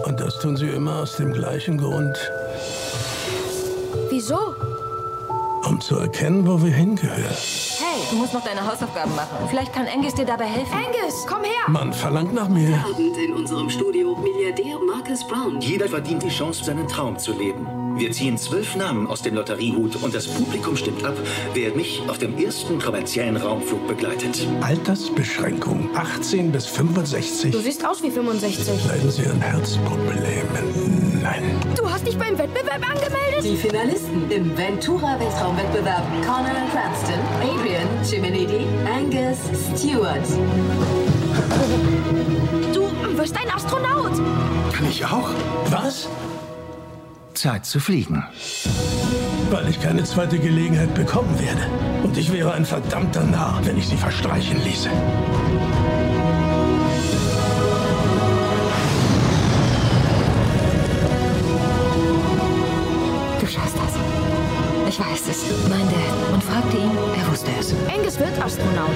Und 0.05 0.19
das 0.19 0.39
tun 0.39 0.57
sie 0.57 0.69
immer 0.69 0.97
aus 0.97 1.17
dem 1.17 1.33
gleichen 1.33 1.77
Grund, 1.77 2.17
avisou? 4.11 4.70
Um 5.67 5.79
zu 5.79 5.97
erkennen, 5.97 6.47
wo 6.47 6.61
wir 6.61 6.71
hingehören. 6.71 7.21
Hey, 7.21 8.01
du 8.09 8.17
musst 8.17 8.33
noch 8.33 8.43
deine 8.43 8.65
Hausaufgaben 8.65 9.15
machen. 9.15 9.37
Vielleicht 9.49 9.73
kann 9.73 9.87
Angus 9.87 10.13
dir 10.13 10.25
dabei 10.25 10.45
helfen. 10.45 10.73
Angus, 10.73 11.25
komm 11.27 11.43
her! 11.43 11.67
Man 11.67 11.93
verlangt 11.93 12.33
nach 12.33 12.49
mir. 12.49 12.83
Abend 12.83 13.17
in 13.17 13.33
unserem 13.33 13.69
Studio 13.69 14.15
Milliardär 14.15 14.77
Marcus 14.85 15.25
Brown. 15.27 15.59
Jeder 15.61 15.87
verdient 15.87 16.23
die 16.23 16.29
Chance, 16.29 16.63
seinen 16.63 16.87
Traum 16.87 17.17
zu 17.17 17.33
leben. 17.33 17.67
Wir 17.97 18.11
ziehen 18.11 18.37
zwölf 18.37 18.75
Namen 18.75 19.07
aus 19.07 19.21
dem 19.21 19.35
Lotteriehut 19.35 19.97
und 19.97 20.15
das 20.15 20.27
Publikum 20.27 20.75
stimmt 20.75 21.03
ab, 21.03 21.13
wer 21.53 21.75
mich 21.75 22.01
auf 22.07 22.17
dem 22.17 22.37
ersten 22.37 22.79
kommerziellen 22.79 23.37
Raumflug 23.37 23.87
begleitet. 23.87 24.47
Altersbeschränkung 24.61 25.89
18 25.95 26.51
bis 26.51 26.67
65. 26.67 27.51
Du 27.51 27.59
siehst 27.59 27.85
aus 27.85 28.01
wie 28.01 28.09
65. 28.09 28.87
Leiden 28.87 29.11
Sie 29.11 29.25
an 29.27 29.41
Herzproblemen? 29.41 31.21
Nein. 31.21 31.43
Du 31.75 31.87
hast 31.87 32.07
dich 32.07 32.17
beim 32.17 32.37
Wettbewerb 32.37 32.81
angemeldet? 32.89 33.43
Die 33.43 33.55
Finalisten 33.55 34.31
im 34.31 34.55
Ventura-Weltraumwettbewerb 35.51 36.03
Connor 36.25 36.69
Cranston, 36.71 37.19
Adrian 37.41 37.87
Chiminidi, 38.03 38.65
Angus 38.85 39.37
Stewart. 39.75 40.25
Du 42.73 43.17
wirst 43.17 43.35
ein 43.37 43.49
Astronaut. 43.53 44.13
Kann 44.73 44.87
ich 44.89 45.05
auch? 45.05 45.29
Was? 45.69 46.07
Zeit 47.33 47.65
zu 47.65 47.79
fliegen. 47.79 48.23
Weil 49.49 49.67
ich 49.69 49.81
keine 49.81 50.03
zweite 50.03 50.39
Gelegenheit 50.39 50.93
bekommen 50.93 51.37
werde. 51.39 51.61
Und 52.03 52.17
ich 52.17 52.31
wäre 52.31 52.53
ein 52.53 52.65
verdammter 52.65 53.23
Narr, 53.23 53.59
wenn 53.63 53.77
ich 53.77 53.87
sie 53.87 53.97
verstreichen 53.97 54.63
ließe. 54.63 54.89
Weiß 65.01 65.27
es. 65.29 65.43
Mein 65.69 65.87
Dad. 65.89 66.33
Und 66.33 66.43
fragte 66.43 66.77
ihn, 66.77 66.91
er 67.17 67.31
wusste 67.31 67.49
es. 67.59 67.73
Angus 67.93 68.19
wird 68.19 68.41
Astronaut. 68.43 68.95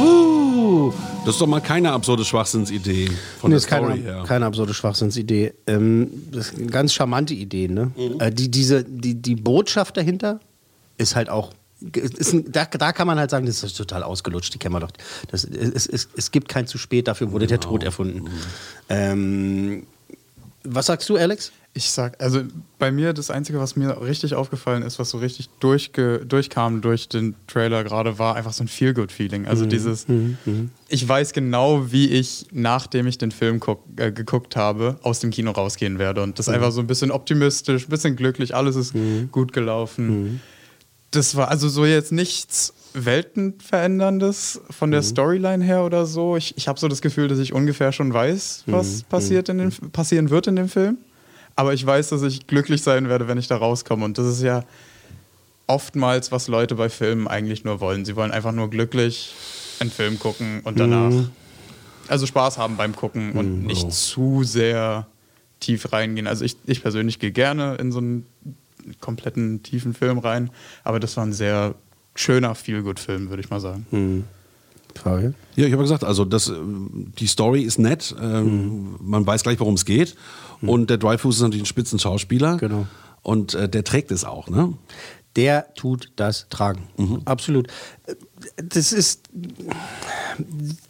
Uh, 0.00 0.92
das 1.24 1.34
ist 1.36 1.40
doch 1.40 1.46
mal 1.46 1.60
keine 1.60 1.92
absurde 1.92 2.24
Schwachsinnsidee 2.24 3.08
von 3.38 3.50
Nee, 3.50 3.54
der 3.54 3.56
ist 3.58 3.66
keine, 3.66 3.86
Story 3.86 4.02
her. 4.02 4.24
keine 4.26 4.46
absurde 4.46 4.74
Schwachsinnsidee. 4.74 5.54
Ähm, 5.66 6.10
das 6.32 6.48
ist 6.48 6.58
eine 6.58 6.66
ganz 6.66 6.92
charmante 6.92 7.34
Idee. 7.34 7.68
Ne? 7.68 7.92
Mhm. 7.96 8.20
Äh, 8.20 8.30
die, 8.32 8.50
diese, 8.50 8.82
die, 8.84 9.14
die 9.14 9.36
Botschaft 9.36 9.96
dahinter 9.96 10.40
ist 10.98 11.16
halt 11.16 11.28
auch. 11.28 11.52
Ist 11.92 12.32
ein, 12.32 12.50
da, 12.50 12.64
da 12.64 12.92
kann 12.92 13.06
man 13.06 13.18
halt 13.18 13.30
sagen, 13.30 13.46
das 13.46 13.62
ist 13.62 13.76
total 13.76 14.02
ausgelutscht, 14.02 14.54
die 14.54 14.58
kennen 14.58 14.74
wir 14.74 14.80
doch. 14.80 14.92
Das, 15.30 15.44
es, 15.44 15.86
es, 15.86 16.08
es 16.16 16.30
gibt 16.30 16.48
kein 16.48 16.66
zu 16.66 16.78
spät, 16.78 17.08
dafür 17.08 17.32
wurde 17.32 17.46
der 17.46 17.58
Genau. 17.58 17.70
Tod 17.72 17.82
erfunden. 17.82 18.20
Mhm. 18.22 18.30
Ähm, 18.88 19.86
was 20.64 20.86
sagst 20.86 21.08
du, 21.08 21.16
Alex? 21.16 21.52
Ich 21.76 21.90
sag, 21.90 22.22
also 22.22 22.42
bei 22.78 22.92
mir 22.92 23.12
das 23.12 23.30
Einzige, 23.30 23.58
was 23.58 23.74
mir 23.74 24.00
richtig 24.00 24.34
aufgefallen 24.36 24.82
ist, 24.84 25.00
was 25.00 25.10
so 25.10 25.18
richtig 25.18 25.48
durchge 25.58 26.24
durchkam 26.24 26.80
durch 26.82 27.08
den 27.08 27.34
Trailer 27.48 27.82
gerade, 27.82 28.16
war 28.20 28.36
einfach 28.36 28.52
so 28.52 28.62
ein 28.62 28.68
Feel-Good-Feeling. 28.68 29.46
Also 29.48 29.64
Mhm, 29.64 29.68
dieses, 29.70 30.06
mhm, 30.06 30.38
mhm. 30.44 30.70
ich 30.88 31.06
weiß 31.06 31.32
genau, 31.32 31.90
wie 31.90 32.08
ich, 32.10 32.46
nachdem 32.52 33.08
ich 33.08 33.18
den 33.18 33.32
Film 33.32 33.58
guck, 33.58 33.82
äh, 33.96 34.12
geguckt 34.12 34.54
habe, 34.54 34.98
aus 35.02 35.18
dem 35.18 35.30
Kino 35.30 35.50
rausgehen 35.50 35.98
werde. 35.98 36.22
Und 36.22 36.38
das 36.38 36.46
ist 36.46 36.50
Mhm. 36.50 36.54
einfach 36.54 36.70
so 36.70 36.80
ein 36.80 36.86
bisschen 36.86 37.10
optimistisch, 37.10 37.86
ein 37.88 37.90
bisschen 37.90 38.14
glücklich, 38.14 38.54
alles 38.54 38.76
ist 38.76 38.94
gut 39.32 39.52
gelaufen. 39.52 40.40
Das 41.14 41.36
war 41.36 41.48
also 41.48 41.68
so 41.68 41.84
jetzt 41.86 42.12
nichts 42.12 42.72
Weltenveränderndes 42.94 44.60
von 44.70 44.90
der 44.90 45.00
Mhm. 45.00 45.04
Storyline 45.06 45.64
her 45.64 45.84
oder 45.84 46.06
so. 46.06 46.36
Ich, 46.36 46.56
ich 46.56 46.68
habe 46.68 46.78
so 46.78 46.88
das 46.88 47.00
Gefühl, 47.02 47.28
dass 47.28 47.38
ich 47.38 47.52
ungefähr 47.52 47.92
schon 47.92 48.12
weiß, 48.12 48.64
was 48.66 48.98
Mhm. 48.98 49.04
passiert 49.08 49.48
in 49.48 49.58
den, 49.58 49.70
passieren 49.92 50.30
wird 50.30 50.46
in 50.46 50.56
dem 50.56 50.68
Film. 50.68 50.98
Aber 51.56 51.72
ich 51.72 51.84
weiß, 51.84 52.08
dass 52.10 52.22
ich 52.22 52.46
glücklich 52.46 52.82
sein 52.82 53.08
werde, 53.08 53.28
wenn 53.28 53.38
ich 53.38 53.46
da 53.48 53.56
rauskomme. 53.56 54.04
Und 54.04 54.18
das 54.18 54.26
ist 54.26 54.42
ja 54.42 54.64
oftmals, 55.66 56.32
was 56.32 56.48
Leute 56.48 56.74
bei 56.74 56.88
Filmen 56.88 57.28
eigentlich 57.28 57.64
nur 57.64 57.80
wollen. 57.80 58.04
Sie 58.04 58.16
wollen 58.16 58.32
einfach 58.32 58.52
nur 58.52 58.68
glücklich 58.70 59.32
einen 59.80 59.90
Film 59.90 60.18
gucken 60.18 60.60
und 60.64 60.78
danach 60.78 61.10
Mhm. 61.10 61.30
also 62.08 62.26
Spaß 62.26 62.58
haben 62.58 62.76
beim 62.76 62.94
Gucken 62.94 63.32
und 63.32 63.64
nicht 63.64 63.92
zu 63.92 64.42
sehr 64.44 65.06
tief 65.60 65.92
reingehen. 65.92 66.26
Also 66.26 66.44
ich, 66.44 66.56
ich 66.66 66.82
persönlich 66.82 67.18
gehe 67.18 67.30
gerne 67.32 67.76
in 67.76 67.92
so 67.92 67.98
einen 67.98 68.26
kompletten 69.00 69.62
tiefen 69.62 69.94
Film 69.94 70.18
rein, 70.18 70.50
aber 70.82 71.00
das 71.00 71.16
war 71.16 71.24
ein 71.24 71.32
sehr 71.32 71.74
schöner 72.14 72.54
Feel-Good-Film, 72.54 73.30
würde 73.30 73.42
ich 73.42 73.50
mal 73.50 73.60
sagen. 73.60 73.86
Mhm. 73.90 74.24
Fabian? 74.94 75.34
Ja, 75.56 75.66
ich 75.66 75.72
habe 75.72 75.82
gesagt, 75.82 76.04
also 76.04 76.24
das, 76.24 76.48
äh, 76.48 76.54
die 77.18 77.26
Story 77.26 77.62
ist 77.62 77.78
nett, 77.78 78.14
ähm, 78.20 78.96
man 79.00 79.26
weiß 79.26 79.42
gleich, 79.42 79.58
worum 79.58 79.74
es 79.74 79.84
geht. 79.84 80.14
Und 80.62 80.88
der 80.88 80.96
Dreyfus 80.96 81.36
ist 81.36 81.42
natürlich 81.42 81.64
ein 81.64 81.66
Spitzenschauspieler. 81.66 82.56
Genau. 82.56 82.86
Und 83.22 83.54
äh, 83.54 83.68
der 83.68 83.84
trägt 83.84 84.10
es 84.10 84.24
auch, 84.24 84.48
ne? 84.48 84.74
Der 85.36 85.74
tut 85.74 86.10
das 86.16 86.46
tragen. 86.48 86.82
Absolut. 87.24 87.68
Das 88.56 88.92
ist 88.92 89.22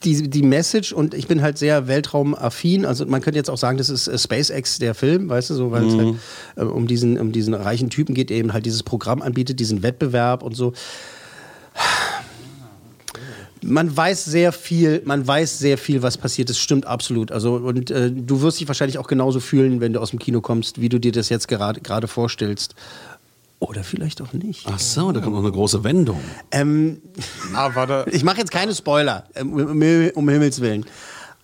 die, 0.04 0.28
die 0.28 0.42
Message 0.42 0.92
und 0.92 1.14
ich 1.14 1.26
bin 1.28 1.40
halt 1.42 1.56
sehr 1.58 1.86
weltraumaffin. 1.88 2.84
Also 2.84 3.06
man 3.06 3.20
könnte 3.22 3.38
jetzt 3.38 3.48
auch 3.50 3.56
sagen, 3.58 3.78
das 3.78 3.88
ist 3.88 4.06
äh, 4.08 4.18
SpaceX 4.18 4.78
der 4.78 4.94
Film, 4.94 5.28
weißt 5.28 5.50
du, 5.50 5.54
so, 5.54 5.70
weil 5.70 5.86
es 5.86 5.94
Mhm. 5.94 5.98
halt 6.00 6.16
äh, 6.56 6.62
um 6.62 6.86
diesen, 6.86 7.18
um 7.18 7.32
diesen 7.32 7.54
reichen 7.54 7.90
Typen 7.90 8.14
geht, 8.14 8.30
der 8.30 8.36
eben 8.38 8.52
halt 8.52 8.66
dieses 8.66 8.82
Programm 8.82 9.22
anbietet, 9.22 9.60
diesen 9.60 9.82
Wettbewerb 9.82 10.42
und 10.42 10.54
so. 10.56 10.72
Man 13.62 13.96
weiß 13.96 14.26
sehr 14.26 14.52
viel, 14.52 15.00
man 15.06 15.26
weiß 15.26 15.58
sehr 15.58 15.78
viel, 15.78 16.02
was 16.02 16.18
passiert. 16.18 16.50
Das 16.50 16.58
stimmt 16.58 16.84
absolut. 16.86 17.32
Also 17.32 17.54
und 17.54 17.90
äh, 17.90 18.10
du 18.10 18.42
wirst 18.42 18.60
dich 18.60 18.68
wahrscheinlich 18.68 18.98
auch 18.98 19.06
genauso 19.06 19.40
fühlen, 19.40 19.80
wenn 19.80 19.94
du 19.94 20.00
aus 20.00 20.10
dem 20.10 20.18
Kino 20.18 20.42
kommst, 20.42 20.80
wie 20.82 20.90
du 20.90 20.98
dir 21.00 21.12
das 21.12 21.30
jetzt 21.30 21.48
gerade 21.48 22.08
vorstellst. 22.08 22.74
Oder 23.58 23.84
vielleicht 23.84 24.20
auch 24.20 24.32
nicht. 24.32 24.66
Ach 24.68 24.78
so, 24.78 25.12
da 25.12 25.20
kommt 25.20 25.34
noch 25.34 25.42
eine 25.42 25.52
große 25.52 25.84
Wendung. 25.84 26.20
Ähm, 26.50 27.00
ich 28.10 28.24
mache 28.24 28.38
jetzt 28.38 28.50
keine 28.50 28.74
Spoiler, 28.74 29.24
ähm, 29.34 29.52
um, 29.52 29.82
um, 30.14 30.28
Himmels 30.28 30.60
Willen. 30.60 30.84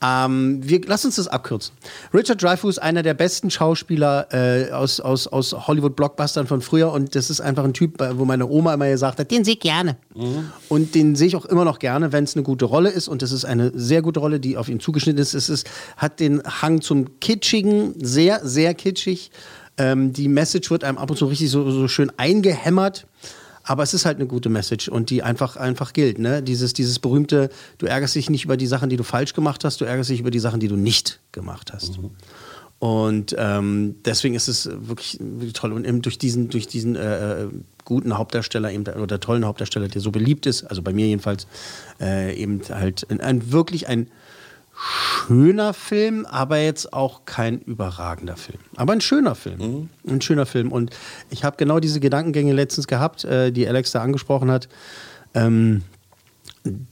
Ähm, 0.02 0.60
wir, 0.62 0.80
lass 0.86 1.04
uns 1.04 1.16
das 1.16 1.28
abkürzen. 1.28 1.74
Richard 2.14 2.42
Dreyfuss, 2.42 2.78
einer 2.78 3.02
der 3.02 3.12
besten 3.12 3.50
Schauspieler 3.50 4.28
äh, 4.32 4.70
aus, 4.70 4.98
aus, 4.98 5.26
aus 5.26 5.52
Hollywood-Blockbustern 5.52 6.46
von 6.46 6.62
früher. 6.62 6.90
Und 6.90 7.14
das 7.14 7.28
ist 7.28 7.40
einfach 7.40 7.64
ein 7.64 7.74
Typ, 7.74 8.02
wo 8.16 8.24
meine 8.24 8.48
Oma 8.48 8.72
immer 8.74 8.88
gesagt 8.88 9.18
hat, 9.18 9.30
den 9.30 9.44
sehe 9.44 9.54
ich 9.54 9.60
gerne. 9.60 9.98
Und 10.70 10.94
den 10.94 11.16
sehe 11.16 11.26
ich 11.26 11.36
auch 11.36 11.44
immer 11.44 11.66
noch 11.66 11.78
gerne, 11.78 12.12
wenn 12.12 12.24
es 12.24 12.34
eine 12.34 12.42
gute 12.42 12.64
Rolle 12.64 12.88
ist. 12.88 13.08
Und 13.08 13.20
das 13.20 13.30
ist 13.30 13.44
eine 13.44 13.72
sehr 13.74 14.00
gute 14.00 14.20
Rolle, 14.20 14.40
die 14.40 14.56
auf 14.56 14.70
ihn 14.70 14.80
zugeschnitten 14.80 15.20
ist. 15.20 15.34
Es 15.34 15.50
ist, 15.50 15.68
hat 15.98 16.18
den 16.18 16.42
Hang 16.44 16.80
zum 16.80 17.20
Kitschigen, 17.20 17.94
sehr, 18.02 18.40
sehr 18.42 18.72
kitschig. 18.72 19.30
Ähm, 19.80 20.12
die 20.12 20.28
Message 20.28 20.70
wird 20.70 20.84
einem 20.84 20.98
ab 20.98 21.10
und 21.10 21.16
zu 21.16 21.24
richtig 21.24 21.50
so, 21.50 21.70
so 21.70 21.88
schön 21.88 22.12
eingehämmert. 22.18 23.06
Aber 23.62 23.82
es 23.82 23.94
ist 23.94 24.04
halt 24.04 24.16
eine 24.16 24.26
gute 24.26 24.48
Message 24.48 24.88
und 24.88 25.10
die 25.10 25.22
einfach, 25.22 25.56
einfach 25.56 25.92
gilt. 25.92 26.18
Ne? 26.18 26.42
Dieses, 26.42 26.72
dieses 26.72 26.98
berühmte, 26.98 27.50
du 27.78 27.86
ärgerst 27.86 28.14
dich 28.14 28.28
nicht 28.28 28.44
über 28.44 28.56
die 28.56 28.66
Sachen, 28.66 28.90
die 28.90 28.96
du 28.96 29.04
falsch 29.04 29.32
gemacht 29.32 29.64
hast, 29.64 29.80
du 29.80 29.84
ärgerst 29.84 30.10
dich 30.10 30.20
über 30.20 30.30
die 30.30 30.38
Sachen, 30.38 30.60
die 30.60 30.68
du 30.68 30.76
nicht 30.76 31.20
gemacht 31.32 31.72
hast. 31.72 31.98
Und 32.78 33.34
ähm, 33.38 33.96
deswegen 34.04 34.34
ist 34.34 34.48
es 34.48 34.66
wirklich, 34.66 35.18
wirklich 35.20 35.52
toll. 35.52 35.72
Und 35.72 35.86
eben 35.86 36.02
durch 36.02 36.18
diesen, 36.18 36.48
durch 36.48 36.66
diesen 36.66 36.96
äh, 36.96 37.42
äh, 37.42 37.48
guten 37.84 38.16
Hauptdarsteller 38.16 38.72
eben, 38.72 38.86
oder 38.86 39.20
tollen 39.20 39.44
Hauptdarsteller, 39.44 39.88
der 39.88 40.00
so 40.00 40.10
beliebt 40.10 40.46
ist, 40.46 40.64
also 40.64 40.82
bei 40.82 40.92
mir 40.92 41.06
jedenfalls, 41.06 41.46
äh, 42.00 42.34
eben 42.34 42.62
halt 42.70 43.06
ein, 43.10 43.20
ein 43.20 43.52
wirklich 43.52 43.88
ein 43.88 44.08
schöner 44.80 45.74
Film, 45.74 46.26
aber 46.26 46.58
jetzt 46.58 46.92
auch 46.92 47.24
kein 47.24 47.60
überragender 47.60 48.36
Film. 48.36 48.58
Aber 48.76 48.92
ein 48.92 49.00
schöner 49.00 49.34
Film. 49.34 49.90
Ein 50.06 50.20
schöner 50.20 50.46
Film. 50.46 50.72
Und 50.72 50.90
ich 51.30 51.44
habe 51.44 51.56
genau 51.56 51.80
diese 51.80 52.00
Gedankengänge 52.00 52.52
letztens 52.52 52.86
gehabt, 52.86 53.24
äh, 53.24 53.52
die 53.52 53.68
Alex 53.68 53.92
da 53.92 54.02
angesprochen 54.02 54.50
hat. 54.50 54.68
Ähm, 55.34 55.82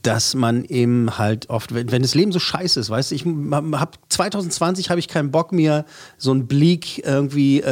dass 0.01 0.33
man 0.33 0.65
eben 0.65 1.19
halt 1.19 1.49
oft, 1.49 1.75
wenn, 1.75 1.91
wenn 1.91 2.01
das 2.01 2.15
Leben 2.15 2.31
so 2.31 2.39
scheiße 2.39 2.79
ist, 2.79 2.89
weißt 2.89 3.11
du, 3.11 3.15
ich 3.15 3.25
habe 3.25 3.91
2020 4.19 4.89
habe 4.89 4.99
ich 4.99 5.07
keinen 5.07 5.31
Bock 5.31 5.53
mir 5.53 5.85
so 6.17 6.33
ein 6.33 6.45
Bleak 6.45 7.05
irgendwie 7.05 7.61
äh, 7.61 7.69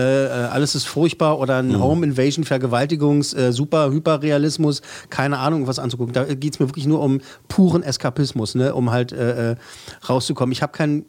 alles 0.49 0.75
ist 0.75 0.85
furchtbar 0.85 1.39
oder 1.39 1.57
ein 1.57 1.77
Home 1.77 2.05
Invasion 2.05 2.45
Vergewaltigungs 2.45 3.33
äh, 3.33 3.51
super 3.51 3.91
Hyperrealismus, 3.91 4.81
keine 5.09 5.39
Ahnung 5.39 5.67
was 5.67 5.77
anzugucken. 5.77 6.13
Da 6.13 6.23
geht 6.23 6.53
es 6.53 6.59
mir 6.61 6.69
wirklich 6.69 6.87
nur 6.87 7.01
um 7.01 7.19
puren 7.49 7.83
Eskapismus, 7.83 8.55
ne, 8.55 8.73
um 8.73 8.91
halt 8.91 9.11
äh, 9.11 9.51
äh, 9.51 9.55
rauszukommen. 10.07 10.53
Ich 10.53 10.61
habe 10.61 10.71
keinen 10.71 11.05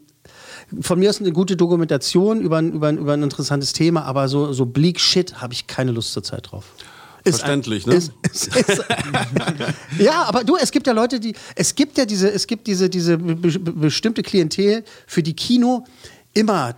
von 0.80 0.98
mir 0.98 1.08
ist 1.08 1.20
eine 1.20 1.32
gute 1.32 1.56
Dokumentation 1.56 2.40
über 2.40 2.58
ein, 2.58 2.72
über 2.72 2.88
ein, 2.88 2.98
über 2.98 3.12
ein 3.12 3.22
interessantes 3.22 3.72
Thema, 3.72 4.02
aber 4.02 4.26
so, 4.26 4.52
so 4.52 4.66
bleak 4.66 4.98
Shit 4.98 5.40
habe 5.40 5.54
ich 5.54 5.68
keine 5.68 5.92
Lust 5.92 6.12
zur 6.12 6.24
Zeit 6.24 6.50
drauf. 6.50 6.64
Ist 7.28 7.40
Verständlich, 7.40 7.86
ein, 7.86 7.90
ne? 7.90 7.96
Ist, 7.96 8.12
ist, 8.32 8.56
ist, 8.56 8.84
ja, 9.98 10.22
aber 10.24 10.44
du, 10.44 10.56
es 10.56 10.70
gibt 10.70 10.86
ja 10.86 10.92
Leute, 10.92 11.20
die, 11.20 11.34
es 11.54 11.74
gibt 11.74 11.98
ja 11.98 12.04
diese, 12.04 12.30
es 12.30 12.46
gibt 12.46 12.66
diese, 12.66 12.88
diese 12.88 13.18
be 13.18 13.34
be 13.36 13.72
bestimmte 13.72 14.22
Klientel, 14.22 14.84
für 15.06 15.22
die 15.22 15.34
Kino 15.34 15.84
immer 16.34 16.76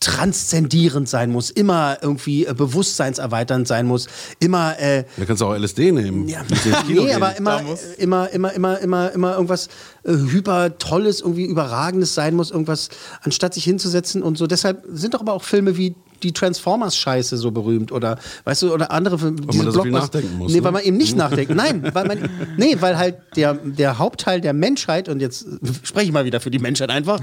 transzendierend 0.00 1.10
sein 1.10 1.30
muss, 1.30 1.50
immer 1.50 1.98
irgendwie 2.00 2.46
äh, 2.46 2.54
bewusstseinserweiternd 2.54 3.68
sein 3.68 3.86
muss, 3.86 4.08
immer 4.38 4.78
äh, 4.80 5.04
Da 5.18 5.24
kannst 5.26 5.42
du 5.42 5.46
auch 5.46 5.54
LSD 5.54 5.92
nehmen. 5.92 6.26
ja, 6.26 6.42
nee, 6.88 6.94
gehen. 6.94 7.14
aber 7.14 7.36
immer, 7.36 7.60
äh, 7.60 8.02
immer, 8.02 8.30
immer, 8.30 8.52
immer, 8.54 8.78
immer, 8.80 9.12
immer 9.12 9.32
irgendwas 9.34 9.68
äh, 10.04 10.12
hyper 10.12 10.78
tolles, 10.78 11.20
irgendwie 11.20 11.44
überragendes 11.44 12.14
sein 12.14 12.34
muss, 12.34 12.50
irgendwas, 12.50 12.88
anstatt 13.20 13.52
sich 13.52 13.64
hinzusetzen 13.64 14.22
und 14.22 14.38
so. 14.38 14.46
Deshalb 14.46 14.82
sind 14.90 15.12
doch 15.12 15.20
aber 15.20 15.34
auch 15.34 15.44
Filme 15.44 15.76
wie 15.76 15.94
die 16.22 16.32
Transformers-Scheiße 16.32 17.36
so 17.36 17.50
berühmt 17.50 17.92
oder 17.92 18.18
weißt 18.44 18.62
du, 18.62 18.72
oder 18.74 18.90
andere. 18.90 19.20
Weil 19.20 19.32
man 19.32 19.66
da 19.66 19.72
so 19.72 19.82
viel 19.82 19.92
nachdenken 19.92 20.38
muss, 20.38 20.52
Nee, 20.52 20.58
ne? 20.58 20.64
weil 20.64 20.72
man 20.72 20.82
eben 20.82 20.96
nicht 20.96 21.16
nachdenkt. 21.16 21.54
Nein, 21.54 21.88
weil 21.92 22.06
man, 22.06 22.28
nee, 22.56 22.76
weil 22.80 22.96
halt 22.98 23.16
der, 23.36 23.54
der 23.54 23.98
Hauptteil 23.98 24.40
der 24.40 24.52
Menschheit, 24.52 25.08
und 25.08 25.20
jetzt 25.20 25.46
spreche 25.82 26.06
ich 26.06 26.12
mal 26.12 26.24
wieder 26.24 26.40
für 26.40 26.50
die 26.50 26.58
Menschheit 26.58 26.90
einfach, 26.90 27.20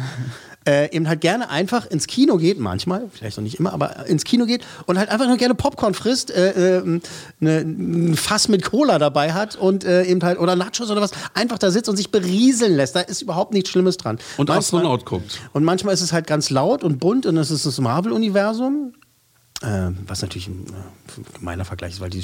äh, 0.67 0.93
eben 0.93 1.07
halt 1.07 1.21
gerne 1.21 1.49
einfach 1.49 1.85
ins 1.85 2.05
Kino 2.07 2.35
geht, 2.37 2.59
manchmal, 2.59 3.07
vielleicht 3.11 3.37
noch 3.37 3.43
nicht 3.43 3.57
immer, 3.57 3.71
aber 3.73 4.05
ins 4.05 4.25
Kino 4.25 4.45
geht 4.45 4.65
und 4.85 4.99
halt 4.99 5.09
einfach 5.09 5.25
nur 5.25 5.37
gerne 5.37 5.55
Popcorn 5.55 5.93
frisst, 5.93 6.29
äh, 6.29 6.79
äh, 6.79 6.99
ne, 7.39 7.59
ein 7.59 8.15
Fass 8.17 8.49
mit 8.49 8.63
Cola 8.63 8.99
dabei 8.99 9.33
hat 9.33 9.55
und 9.55 9.85
äh, 9.85 10.03
eben 10.03 10.21
halt, 10.23 10.37
oder 10.39 10.55
Nachos 10.57 10.91
oder 10.91 10.99
was, 11.01 11.11
einfach 11.33 11.57
da 11.57 11.71
sitzt 11.71 11.89
und 11.89 11.95
sich 11.95 12.11
berieseln 12.11 12.75
lässt. 12.75 12.95
Da 12.95 12.99
ist 12.99 13.21
überhaupt 13.21 13.53
nichts 13.53 13.69
Schlimmes 13.69 13.95
dran. 13.97 14.17
Und 14.35 14.49
Manchmal- 14.49 14.57
Astronaut 14.57 15.05
guckt. 15.05 15.39
Und 15.53 15.63
manchmal 15.63 15.93
ist 15.93 16.01
es 16.01 16.11
halt 16.11 16.27
ganz 16.27 16.49
laut 16.49 16.83
und 16.83 16.99
bunt 16.99 17.25
und 17.25 17.37
es 17.37 17.49
ist 17.49 17.65
das 17.65 17.79
Marvel-Universum. 17.79 18.93
Äh, 19.61 19.91
was 20.05 20.21
natürlich 20.21 20.47
ein 20.49 20.65
äh, 20.67 21.37
gemeiner 21.39 21.65
Vergleich 21.65 21.93
ist, 21.93 22.01
weil 22.01 22.09
die 22.09 22.23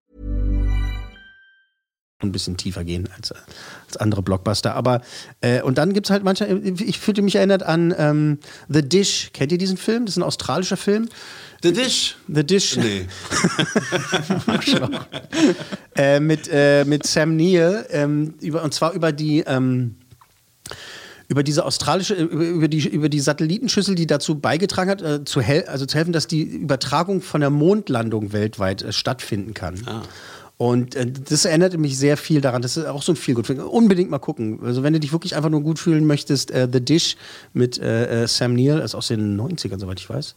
Ein 2.23 2.31
bisschen 2.31 2.57
tiefer 2.57 2.83
gehen 2.83 3.09
als, 3.15 3.31
als 3.31 3.97
andere 3.97 4.21
Blockbuster. 4.21 4.75
Aber 4.75 5.01
äh, 5.41 5.61
und 5.61 5.77
dann 5.77 5.93
gibt 5.93 6.07
es 6.07 6.11
halt 6.11 6.23
manche, 6.23 6.45
ich 6.45 6.99
fühlte 6.99 7.21
mich 7.21 7.35
erinnert 7.35 7.63
an 7.63 7.93
ähm, 7.97 8.39
The 8.69 8.81
Dish. 8.81 9.31
Kennt 9.33 9.51
ihr 9.51 9.57
diesen 9.57 9.77
Film? 9.77 10.05
Das 10.05 10.13
ist 10.15 10.17
ein 10.17 10.23
australischer 10.23 10.77
Film. 10.77 11.09
The 11.63 11.73
Dish? 11.73 12.17
The 12.27 12.43
Dish. 12.43 12.77
Nee. 12.77 13.07
Äh, 15.95 16.21
mit, 16.21 16.47
äh, 16.51 16.85
mit 16.85 17.05
Sam 17.05 17.35
Neill, 17.35 17.85
ähm, 17.89 18.33
über, 18.39 18.63
und 18.63 18.73
zwar 18.73 18.93
über 18.93 19.11
die 19.11 19.41
ähm, 19.41 19.95
über 21.31 21.43
diese 21.43 21.63
australische, 21.63 22.13
über, 22.13 22.43
über, 22.43 22.67
die, 22.67 22.85
über 22.89 23.07
die 23.07 23.21
Satellitenschüssel, 23.21 23.95
die 23.95 24.05
dazu 24.05 24.39
beigetragen 24.39 24.89
hat, 24.89 25.01
äh, 25.01 25.23
zu, 25.23 25.39
hel 25.39 25.63
also 25.63 25.85
zu 25.85 25.97
helfen, 25.97 26.11
dass 26.11 26.27
die 26.27 26.41
Übertragung 26.41 27.21
von 27.21 27.39
der 27.39 27.49
Mondlandung 27.49 28.33
weltweit 28.33 28.81
äh, 28.81 28.91
stattfinden 28.91 29.53
kann. 29.53 29.81
Und 30.61 30.93
äh, 30.93 31.07
das 31.11 31.45
erinnerte 31.45 31.79
mich 31.79 31.97
sehr 31.97 32.17
viel 32.17 32.39
daran. 32.39 32.61
Das 32.61 32.77
ist 32.77 32.85
auch 32.85 33.01
so 33.01 33.13
ein 33.13 33.15
viel 33.15 33.33
gut. 33.33 33.49
Unbedingt 33.49 34.11
mal 34.11 34.19
gucken. 34.19 34.59
Also 34.63 34.83
wenn 34.83 34.93
du 34.93 34.99
dich 34.99 35.11
wirklich 35.11 35.35
einfach 35.35 35.49
nur 35.49 35.61
gut 35.61 35.79
fühlen 35.79 36.05
möchtest, 36.05 36.51
äh, 36.51 36.67
The 36.71 36.79
Dish 36.79 37.17
mit 37.51 37.79
äh, 37.79 38.25
äh, 38.25 38.27
Sam 38.27 38.53
Neill, 38.53 38.77
ist 38.77 38.93
aus 38.93 39.07
den 39.07 39.41
90ern, 39.41 39.79
soweit 39.79 39.99
ich 39.99 40.07
weiß. 40.07 40.35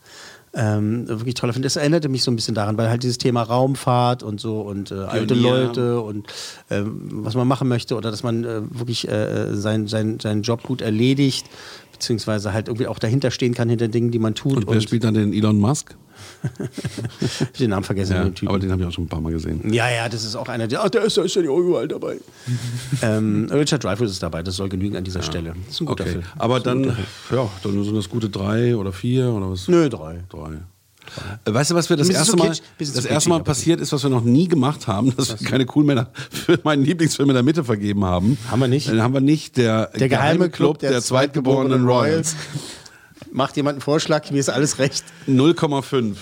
Ähm, 0.54 1.06
wirklich 1.08 1.34
toller 1.34 1.52
Film. 1.52 1.62
Das 1.62 1.76
erinnerte 1.76 2.08
mich 2.08 2.22
so 2.22 2.30
ein 2.30 2.36
bisschen 2.36 2.54
daran, 2.54 2.78
weil 2.78 2.88
halt 2.88 3.02
dieses 3.02 3.18
Thema 3.18 3.42
Raumfahrt 3.42 4.22
und 4.22 4.40
so 4.40 4.62
und 4.62 4.92
äh, 4.92 4.94
alte. 4.94 5.34
Leute 5.34 6.00
und 6.00 6.26
ähm, 6.70 7.02
was 7.10 7.34
man 7.34 7.46
machen 7.46 7.68
möchte 7.68 7.94
oder 7.94 8.10
dass 8.10 8.22
man 8.22 8.44
äh, 8.44 8.62
wirklich 8.70 9.06
äh, 9.06 9.54
sein, 9.54 9.88
sein, 9.88 10.20
seinen 10.20 10.40
Job 10.40 10.62
gut 10.62 10.80
erledigt, 10.80 11.44
beziehungsweise 11.92 12.54
halt 12.54 12.68
irgendwie 12.68 12.86
auch 12.86 12.98
dahinter 12.98 13.30
stehen 13.30 13.52
kann, 13.52 13.68
hinter 13.68 13.88
Dingen, 13.88 14.10
die 14.10 14.18
man 14.18 14.34
tut. 14.34 14.56
Und 14.56 14.68
wer 14.68 14.80
spielt 14.80 15.04
dann 15.04 15.12
den 15.12 15.34
Elon 15.34 15.60
Musk? 15.60 15.94
Ich 17.52 17.58
den 17.58 17.70
Namen 17.70 17.84
vergessen, 17.84 18.14
Ja, 18.14 18.24
den 18.24 18.34
Typen. 18.34 18.48
aber 18.48 18.58
den 18.58 18.70
habe 18.72 18.82
ich 18.82 18.88
auch 18.88 18.92
schon 18.92 19.04
ein 19.04 19.08
paar 19.08 19.20
Mal 19.20 19.32
gesehen. 19.32 19.72
Ja, 19.72 19.90
ja, 19.90 20.08
das 20.08 20.24
ist 20.24 20.36
auch 20.36 20.48
einer, 20.48 20.66
der, 20.68 20.82
ach, 20.84 20.90
der 20.90 21.02
ist, 21.02 21.16
der 21.16 21.24
ist 21.24 21.34
ja 21.36 21.42
überall 21.42 21.88
dabei. 21.88 22.16
ähm, 23.02 23.48
Richard 23.50 23.84
Dreyfuss 23.84 24.10
ist 24.10 24.22
dabei, 24.22 24.42
das 24.42 24.56
soll 24.56 24.68
genügen 24.68 24.96
an 24.96 25.04
dieser 25.04 25.22
Stelle. 25.22 25.54
Das 25.66 25.74
ist 25.74 25.80
ein 25.80 25.86
guter 25.86 26.04
Okay. 26.04 26.12
Film. 26.12 26.24
Aber 26.38 26.60
dann, 26.60 26.84
ja, 27.30 27.48
dann 27.62 27.84
sind 27.84 27.96
das 27.96 28.08
gute 28.08 28.28
drei 28.28 28.76
oder 28.76 28.92
vier 28.92 29.28
oder 29.30 29.50
was? 29.50 29.68
Nö, 29.68 29.88
drei. 29.88 30.20
Drei. 30.28 30.58
Äh, 31.44 31.52
Weißt 31.52 31.70
du, 31.70 31.74
was 31.74 31.90
wir 31.90 31.96
das 31.98 32.08
erste 32.08 32.34
Mal, 32.36 32.50
das 32.78 33.04
erste 33.04 33.28
Mal 33.28 33.42
passiert 33.42 33.78
ist, 33.80 33.92
was 33.92 34.02
wir 34.02 34.10
noch 34.10 34.24
nie 34.24 34.48
gemacht 34.48 34.86
haben, 34.86 35.14
dass 35.16 35.38
wir 35.38 35.46
keine 35.48 35.66
coolen 35.66 35.86
Männer 35.86 36.08
für 36.30 36.58
meinen 36.64 36.82
Lieblingsfilm 36.82 37.28
in 37.28 37.34
der 37.34 37.42
Mitte 37.42 37.62
vergeben 37.62 38.04
haben. 38.04 38.38
Haben 38.50 38.60
wir 38.60 38.68
nicht? 38.68 38.88
Dann 38.88 39.02
haben 39.02 39.12
wir 39.14 39.20
nicht 39.20 39.56
der, 39.58 39.88
Der 39.88 40.08
geheime 40.08 40.48
Club 40.48 40.78
der, 40.78 41.00
zweitgeborenen 41.02 41.84
Royals. 41.86 42.36
Macht 43.36 43.56
jemand 43.56 43.74
einen 43.74 43.80
Vorschlag, 43.80 44.30
mir 44.30 44.38
ist 44.38 44.48
alles 44.48 44.78
recht. 44.78 45.04
0,5. 45.26 46.14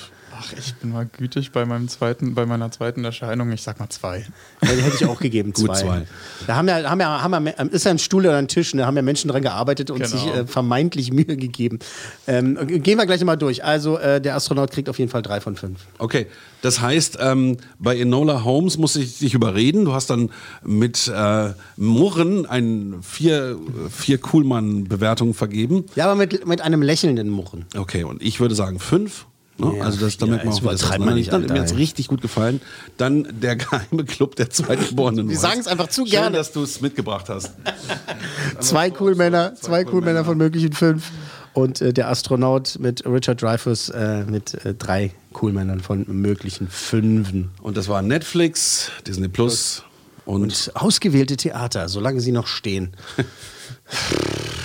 Ach, 0.44 0.52
ich 0.59 0.74
bin 0.74 0.92
mal 0.92 1.07
gütig 1.07 1.52
bei 1.52 1.64
meinem 1.64 1.88
zweiten, 1.88 2.35
bei 2.35 2.46
meiner 2.46 2.70
zweiten 2.70 3.05
Erscheinung. 3.05 3.52
Ich 3.52 3.62
sag 3.62 3.78
mal 3.78 3.88
zwei. 3.88 4.26
Ja, 4.62 4.72
die 4.74 4.83
hätte 4.83 4.96
ich 4.96 5.07
auch 5.07 5.20
gegeben, 5.20 5.55
zwei. 5.55 5.66
Gut, 5.66 5.76
zwei. 5.76 6.02
Da 6.46 6.57
haben 6.57 6.68
ja, 6.68 6.83
haben 6.90 7.00
ja, 7.00 7.22
haben 7.22 7.46
ja, 7.46 7.52
ist 7.52 7.85
ja 7.85 7.90
ein 7.90 7.98
Stuhl 7.98 8.22
oder 8.26 8.37
ein 8.37 8.48
Tisch, 8.48 8.72
da 8.72 8.87
haben 8.87 8.96
ja 8.96 9.02
Menschen 9.02 9.28
dran 9.28 9.42
gearbeitet 9.42 9.90
und 9.90 10.02
Genau. 10.02 10.09
sich 10.11 10.26
äh, 10.26 10.46
vermeintlich 10.46 11.12
Mühe 11.12 11.37
gegeben. 11.37 11.78
Ähm, 12.26 12.59
gehen 12.83 12.98
wir 12.98 13.07
gleich 13.07 13.22
mal 13.24 13.37
durch. 13.37 13.64
Also, 13.64 13.98
äh, 13.98 14.20
der 14.20 14.35
Astronaut 14.35 14.70
kriegt 14.70 14.88
auf 14.88 14.98
jeden 14.98 15.11
Fall 15.11 15.22
drei 15.22 15.40
von 15.40 15.57
fünf. 15.57 15.81
Okay, 15.98 16.26
das 16.62 16.81
heißt, 16.81 17.18
ähm, 17.20 17.57
bei 17.78 17.98
Enola 17.98 18.44
Holmes 18.44 18.78
muss 18.78 18.96
ich 18.96 19.18
dich 19.18 19.35
überreden. 19.35 19.85
Du 19.85 19.92
hast 19.92 20.11
dann 20.11 20.31
mit 20.64 21.09
äh, 21.14 21.50
Murren 21.76 22.46
ein 22.46 22.96
vier, 23.02 23.59
vier 23.90 24.18
Kuhlmann-Bewertungen 24.18 25.35
vergeben. 25.35 25.85
Ja, 25.94 26.05
aber 26.07 26.14
mit, 26.16 26.46
mit 26.46 26.61
einem 26.61 26.83
lächelnden 26.83 27.28
Murren. 27.31 27.66
Okay, 27.76 28.05
und 28.05 28.22
ich 28.22 28.40
würde 28.40 28.55
sagen 28.55 28.78
fünf. 28.78 29.26
Ne? 29.62 29.79
Ja, 29.79 29.85
also 29.85 30.01
das, 30.01 30.16
da 30.16 30.27
ja, 30.27 30.33
merkt 30.33 30.44
man 30.44 30.55
jetzt 30.55 30.64
auch, 30.64 30.70
das 30.70 30.83
ist. 30.83 30.98
man 30.98 31.14
nicht, 31.14 31.33
Dann, 31.33 31.46
mir 31.46 31.61
hat's 31.61 31.72
ey. 31.72 31.79
richtig 31.79 32.09
gut 32.09 32.20
gefallen. 32.20 32.61
Dann 32.96 33.29
der 33.40 33.57
geheime 33.57 34.05
Club 34.05 34.37
der 34.37 34.51
Zweitgeborenen. 34.51 35.29
Wir 35.29 35.37
Royals. 35.37 35.42
sagen 35.42 35.61
es 35.61 35.66
einfach 35.66 35.88
zu 35.88 36.03
Schön, 36.03 36.11
gerne. 36.11 36.37
dass 36.37 36.53
du 36.53 36.62
es 36.62 36.81
mitgebracht 36.81 37.29
hast. 37.29 37.53
Zwei 38.61 38.92
cool 39.01 39.14
Männer, 39.14 39.55
zwei 39.55 39.85
cool 39.87 40.03
Männer 40.03 40.25
von 40.25 40.37
möglichen 40.37 40.72
fünf. 40.72 41.11
Und 41.55 41.83
äh, 41.83 41.92
der 41.92 42.09
Astronaut 42.09 42.79
mit 42.79 43.05
Richard 43.05 43.42
Dreyfuss 43.42 43.90
äh, 43.90 44.25
mit 44.25 44.55
äh, 44.64 44.75
drei 44.75 45.12
cool 45.40 45.53
Männern 45.53 45.81
von 45.81 46.05
möglichen 46.09 46.68
fünfen. 46.68 47.51
Und 47.61 47.77
das 47.77 47.88
war 47.88 48.01
Netflix, 48.01 48.90
Disney 49.07 49.29
Plus 49.29 49.83
und, 50.25 50.42
Und 50.42 50.70
ausgewählte 50.75 51.37
Theater, 51.37 51.88
solange 51.88 52.20
sie 52.20 52.33
noch 52.33 52.46
stehen. 52.46 52.96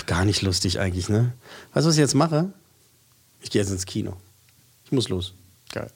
Gar 0.06 0.24
nicht 0.24 0.40
lustig 0.42 0.80
eigentlich, 0.80 1.08
ne? 1.08 1.32
Weißt 1.74 1.84
du, 1.84 1.88
was 1.88 1.96
ich 1.96 2.00
jetzt 2.00 2.14
mache? 2.14 2.52
Ich 3.42 3.50
gehe 3.50 3.60
jetzt 3.60 3.70
ins 3.70 3.84
Kino. 3.84 4.16
Ich 4.88 4.92
muss 4.92 5.10
los. 5.10 5.34
Geil. 5.70 5.90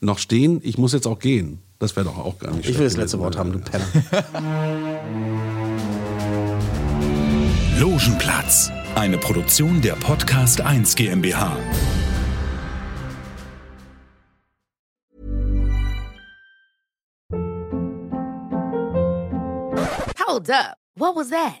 noch 0.00 0.16
stehen. 0.18 0.62
Ich 0.64 0.78
muss 0.78 0.94
jetzt 0.94 1.06
auch 1.06 1.18
gehen. 1.18 1.58
Das 1.78 1.94
wäre 1.96 2.06
doch 2.06 2.16
auch 2.16 2.38
gar 2.38 2.50
nicht 2.52 2.66
Ich 2.66 2.78
will 2.78 2.84
das 2.86 2.96
letzte. 2.96 3.18
Wort 3.18 3.36
haben, 3.36 3.52
du 3.52 3.58
Penner. 3.58 3.84
Logenplatz, 7.78 8.70
eine 8.94 9.18
Produktion 9.18 9.82
der 9.82 9.96
Podcast 9.96 10.62
1 10.62 10.94
GmbH. 10.94 11.58
Hold 20.18 20.50
up. 20.50 20.76
What 20.96 21.16
was 21.16 21.30
that? 21.30 21.60